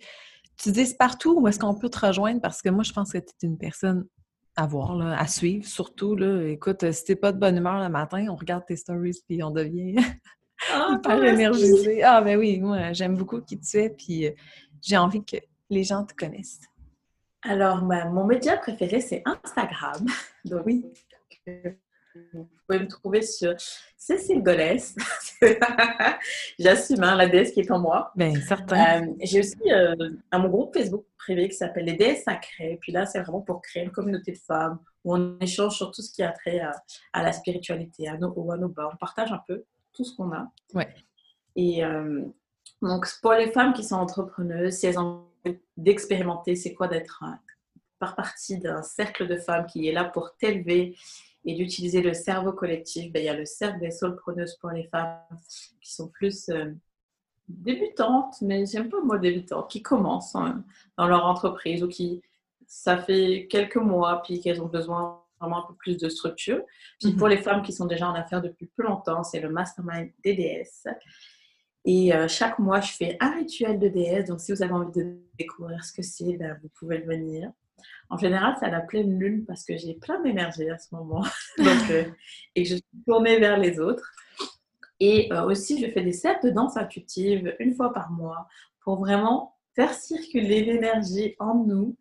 tu 0.57 0.73
dises 0.73 0.95
partout 0.95 1.39
où 1.39 1.47
est-ce 1.47 1.57
qu'on 1.57 1.75
peut 1.75 1.87
te 1.87 2.05
rejoindre 2.05 2.41
parce 2.41 2.61
que 2.61 2.67
moi, 2.67 2.83
je 2.83 2.91
pense 2.91 3.13
que 3.13 3.19
tu 3.19 3.25
es 3.41 3.47
une 3.47 3.57
personne 3.57 4.05
à 4.57 4.67
voir, 4.67 4.97
là, 4.97 5.17
à 5.17 5.27
suivre. 5.27 5.65
Surtout, 5.65 6.17
là, 6.17 6.49
écoute, 6.49 6.83
euh, 6.83 6.91
si 6.91 7.05
t'es 7.05 7.15
pas 7.15 7.31
de 7.31 7.39
bonne 7.39 7.55
humeur 7.55 7.79
le 7.79 7.87
matin, 7.87 8.25
on 8.29 8.35
regarde 8.35 8.65
tes 8.65 8.75
stories 8.75 9.21
puis 9.25 9.41
on 9.41 9.51
devient 9.51 9.95
Ah, 10.73 10.89
hyper 10.99 11.23
énergisé. 11.23 12.03
Ah, 12.03 12.19
ben 12.19 12.37
oui, 12.37 12.59
moi, 12.59 12.91
j'aime 12.91 13.15
beaucoup 13.15 13.39
qui 13.39 13.61
tu 13.61 13.77
es 13.77 13.89
puis 13.91 14.27
euh, 14.27 14.31
j'ai 14.81 14.97
envie 14.97 15.23
que 15.23 15.37
les 15.69 15.85
gens 15.85 16.03
te 16.03 16.13
connaissent. 16.13 16.59
Alors, 17.43 17.81
mon 17.81 18.25
média 18.25 18.57
préféré, 18.57 18.99
c'est 18.99 19.23
Instagram. 19.25 20.05
Donc, 20.43 20.65
Oui. 20.65 20.83
Vous 22.33 22.47
pouvez 22.67 22.79
me 22.79 22.87
trouver 22.87 23.21
sur 23.21 23.53
Cécile 23.95 24.41
Golès. 24.41 24.95
J'assume 26.59 27.03
hein, 27.03 27.15
la 27.15 27.27
déesse 27.27 27.51
qui 27.51 27.61
est 27.61 27.71
en 27.71 27.79
moi. 27.79 28.11
Ben, 28.15 28.35
certain. 28.41 29.03
Euh, 29.03 29.13
J'ai 29.21 29.39
aussi 29.39 29.71
euh, 29.71 29.95
un 30.31 30.39
mon 30.39 30.49
groupe 30.49 30.75
Facebook 30.75 31.05
privé 31.17 31.47
qui 31.49 31.55
s'appelle 31.55 31.85
Les 31.85 31.93
déesses 31.93 32.23
sacrées. 32.23 32.77
Puis 32.81 32.91
là, 32.91 33.05
c'est 33.05 33.21
vraiment 33.21 33.41
pour 33.41 33.61
créer 33.61 33.83
une 33.83 33.91
communauté 33.91 34.31
de 34.31 34.37
femmes 34.37 34.79
où 35.03 35.15
on 35.15 35.37
échange 35.39 35.75
sur 35.75 35.91
tout 35.91 36.01
ce 36.01 36.11
qui 36.11 36.23
a 36.23 36.31
trait 36.31 36.59
à, 36.59 36.71
à 37.13 37.23
la 37.23 37.31
spiritualité, 37.31 38.07
à 38.07 38.17
nos 38.17 38.33
hauts, 38.35 38.51
à 38.51 38.57
nos 38.57 38.69
bas. 38.69 38.89
On 38.91 38.97
partage 38.97 39.31
un 39.31 39.41
peu 39.47 39.63
tout 39.93 40.03
ce 40.03 40.15
qu'on 40.15 40.31
a. 40.31 40.51
Ouais. 40.73 40.93
Et 41.55 41.83
euh, 41.83 42.25
donc, 42.81 43.07
pour 43.21 43.33
les 43.33 43.51
femmes 43.51 43.73
qui 43.73 43.83
sont 43.83 43.95
entrepreneuses, 43.95 44.75
si 44.75 44.87
elles 44.87 44.99
ont 44.99 45.25
envie 45.45 45.57
d'expérimenter, 45.75 46.55
c'est 46.55 46.73
quoi 46.73 46.87
d'être 46.87 47.23
par 47.99 48.15
partie 48.15 48.59
d'un 48.59 48.83
cercle 48.83 49.27
de 49.27 49.37
femmes 49.37 49.65
qui 49.65 49.87
est 49.87 49.91
là 49.91 50.05
pour 50.05 50.35
t'élever 50.37 50.95
et 51.45 51.53
d'utiliser 51.55 52.01
le 52.01 52.13
cerveau 52.13 52.51
collectif, 52.51 53.11
ben, 53.11 53.21
il 53.21 53.25
y 53.25 53.29
a 53.29 53.35
le 53.35 53.45
cercle 53.45 53.79
des 53.79 53.91
solopreneuses 53.91 54.55
pour 54.57 54.71
les 54.71 54.83
femmes 54.85 55.19
qui 55.81 55.93
sont 55.93 56.09
plus 56.09 56.49
euh, 56.49 56.73
débutantes, 57.47 58.41
mais 58.41 58.65
j'aime 58.65 58.89
pas 58.89 58.97
le 58.97 59.05
mot 59.05 59.17
débutantes, 59.17 59.69
qui 59.69 59.81
commencent 59.81 60.35
hein, 60.35 60.63
dans 60.97 61.07
leur 61.07 61.25
entreprise 61.25 61.83
ou 61.83 61.87
qui, 61.87 62.21
ça 62.65 62.97
fait 62.97 63.47
quelques 63.49 63.77
mois, 63.77 64.21
puis 64.23 64.41
qu'elles 64.41 64.61
ont 64.61 64.67
besoin 64.67 65.21
vraiment 65.39 65.63
un 65.63 65.67
peu 65.67 65.75
plus 65.75 65.97
de 65.97 66.09
structure. 66.09 66.61
Puis 66.99 67.11
Mhm. 67.11 67.17
pour 67.17 67.27
les 67.27 67.37
femmes 67.37 67.61
qui 67.61 67.71
sont 67.71 67.85
déjà 67.85 68.09
en 68.09 68.15
affaires 68.15 68.41
depuis 68.41 68.65
plus 68.65 68.83
longtemps, 68.85 69.23
c'est 69.23 69.39
le 69.39 69.49
Mastermind 69.49 70.11
DDS. 70.23 70.87
Et 71.85 72.13
euh, 72.13 72.27
chaque 72.27 72.59
mois, 72.59 72.81
je 72.81 72.91
fais 72.91 73.15
un 73.21 73.31
rituel 73.31 73.79
de 73.79 73.87
DS. 73.87 74.25
Donc, 74.25 74.41
si 74.41 74.51
vous 74.51 74.61
avez 74.61 74.73
envie 74.73 74.91
de 74.99 75.19
découvrir 75.39 75.85
ce 75.85 75.93
que 75.93 76.01
c'est, 76.01 76.35
ben, 76.35 76.59
vous 76.61 76.69
pouvez 76.77 76.97
le 76.97 77.05
venir. 77.05 77.51
En 78.09 78.17
général, 78.17 78.55
c'est 78.59 78.65
à 78.65 78.69
la 78.71 78.81
pleine 78.81 79.19
lune 79.19 79.45
parce 79.45 79.63
que 79.65 79.77
j'ai 79.77 79.93
plein 79.95 80.21
d'énergie 80.21 80.69
à 80.69 80.77
ce 80.77 80.93
moment. 80.95 81.23
Donc, 81.57 81.91
euh, 81.91 82.05
et 82.55 82.63
que 82.63 82.69
je 82.69 82.75
suis 82.75 83.03
tournée 83.05 83.39
vers 83.39 83.57
les 83.57 83.79
autres. 83.79 84.11
Et 84.99 85.31
euh, 85.31 85.43
aussi, 85.45 85.79
je 85.85 85.91
fais 85.91 86.01
des 86.03 86.13
cercles 86.13 86.47
de 86.47 86.51
danse 86.51 86.77
intuitive 86.77 87.55
une 87.59 87.75
fois 87.75 87.93
par 87.93 88.11
mois 88.11 88.47
pour 88.81 88.97
vraiment 88.97 89.55
faire 89.75 89.93
circuler 89.93 90.63
l'énergie 90.63 91.35
en 91.39 91.55
nous. 91.65 91.95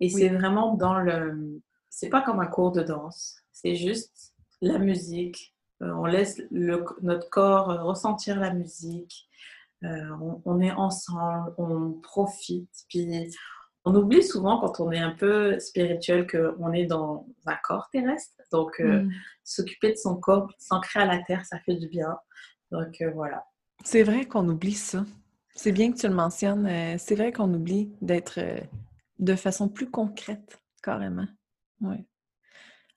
Et 0.00 0.08
c'est 0.10 0.28
vraiment 0.28 0.74
dans 0.74 0.98
le. 0.98 1.60
C'est 1.88 2.08
pas 2.08 2.22
comme 2.22 2.40
un 2.40 2.46
cours 2.46 2.72
de 2.72 2.82
danse. 2.82 3.36
C'est 3.52 3.76
juste 3.76 4.34
la 4.60 4.78
musique. 4.78 5.54
Euh, 5.82 5.92
on 5.94 6.04
laisse 6.04 6.42
le- 6.50 6.84
notre 7.02 7.30
corps 7.30 7.68
ressentir 7.84 8.38
la 8.38 8.52
musique. 8.52 9.28
Euh, 9.84 10.10
on, 10.20 10.42
on 10.44 10.60
est 10.60 10.72
ensemble, 10.72 11.54
on 11.58 11.92
profite. 12.02 12.70
Puis 12.88 13.30
on 13.84 13.94
oublie 13.94 14.22
souvent 14.22 14.60
quand 14.60 14.80
on 14.80 14.90
est 14.92 14.98
un 15.00 15.10
peu 15.12 15.58
spirituel 15.58 16.26
qu'on 16.30 16.72
est 16.72 16.86
dans 16.86 17.26
un 17.46 17.56
corps 17.64 17.88
terrestre. 17.90 18.34
Donc, 18.52 18.80
euh, 18.80 19.02
Mm. 19.02 19.10
s'occuper 19.44 19.90
de 19.92 19.96
son 19.96 20.16
corps, 20.16 20.50
s'ancrer 20.58 21.00
à 21.00 21.06
la 21.06 21.18
terre, 21.22 21.44
ça 21.44 21.58
fait 21.60 21.74
du 21.76 21.88
bien. 21.88 22.16
Donc, 22.70 23.00
euh, 23.00 23.10
voilà. 23.12 23.44
C'est 23.84 24.02
vrai 24.04 24.26
qu'on 24.26 24.48
oublie 24.48 24.72
ça. 24.74 25.04
C'est 25.54 25.72
bien 25.72 25.90
que 25.92 25.98
tu 25.98 26.06
le 26.08 26.14
mentionnes. 26.14 26.66
euh, 26.66 26.96
c'est 26.98 27.14
vrai 27.16 27.32
qu'on 27.32 27.52
oublie 27.52 27.92
d'être 28.00 28.38
de 29.18 29.34
façon 29.34 29.68
plus 29.68 29.90
concrète, 29.90 30.60
carrément. 30.82 31.26
Ouais. 31.80 32.04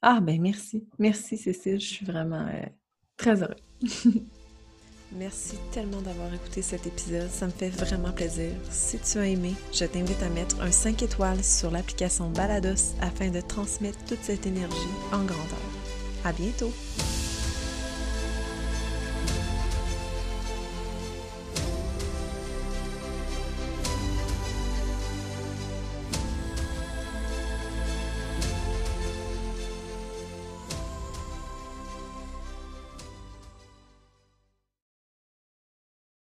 Ah, 0.01 0.19
ben 0.21 0.39
merci. 0.41 0.87
Merci, 0.99 1.37
Cécile. 1.37 1.79
Je 1.79 1.85
suis 1.87 2.05
vraiment 2.05 2.47
très 3.17 3.41
heureuse. 3.41 3.55
Merci 5.11 5.55
tellement 5.71 6.01
d'avoir 6.01 6.33
écouté 6.33 6.61
cet 6.61 6.87
épisode, 6.87 7.29
ça 7.29 7.45
me 7.45 7.51
fait 7.51 7.69
vraiment 7.69 8.11
plaisir. 8.11 8.51
Si 8.69 8.97
tu 8.99 9.17
as 9.17 9.27
aimé, 9.27 9.53
je 9.71 9.85
t'invite 9.85 10.21
à 10.21 10.29
mettre 10.29 10.59
un 10.61 10.71
5 10.71 11.03
étoiles 11.03 11.43
sur 11.43 11.71
l'application 11.71 12.29
Balados 12.29 12.95
afin 13.01 13.29
de 13.29 13.41
transmettre 13.41 14.03
toute 14.05 14.23
cette 14.23 14.45
énergie 14.45 14.75
en 15.11 15.23
grandeur. 15.23 15.59
À 16.25 16.33
bientôt! 16.33 16.71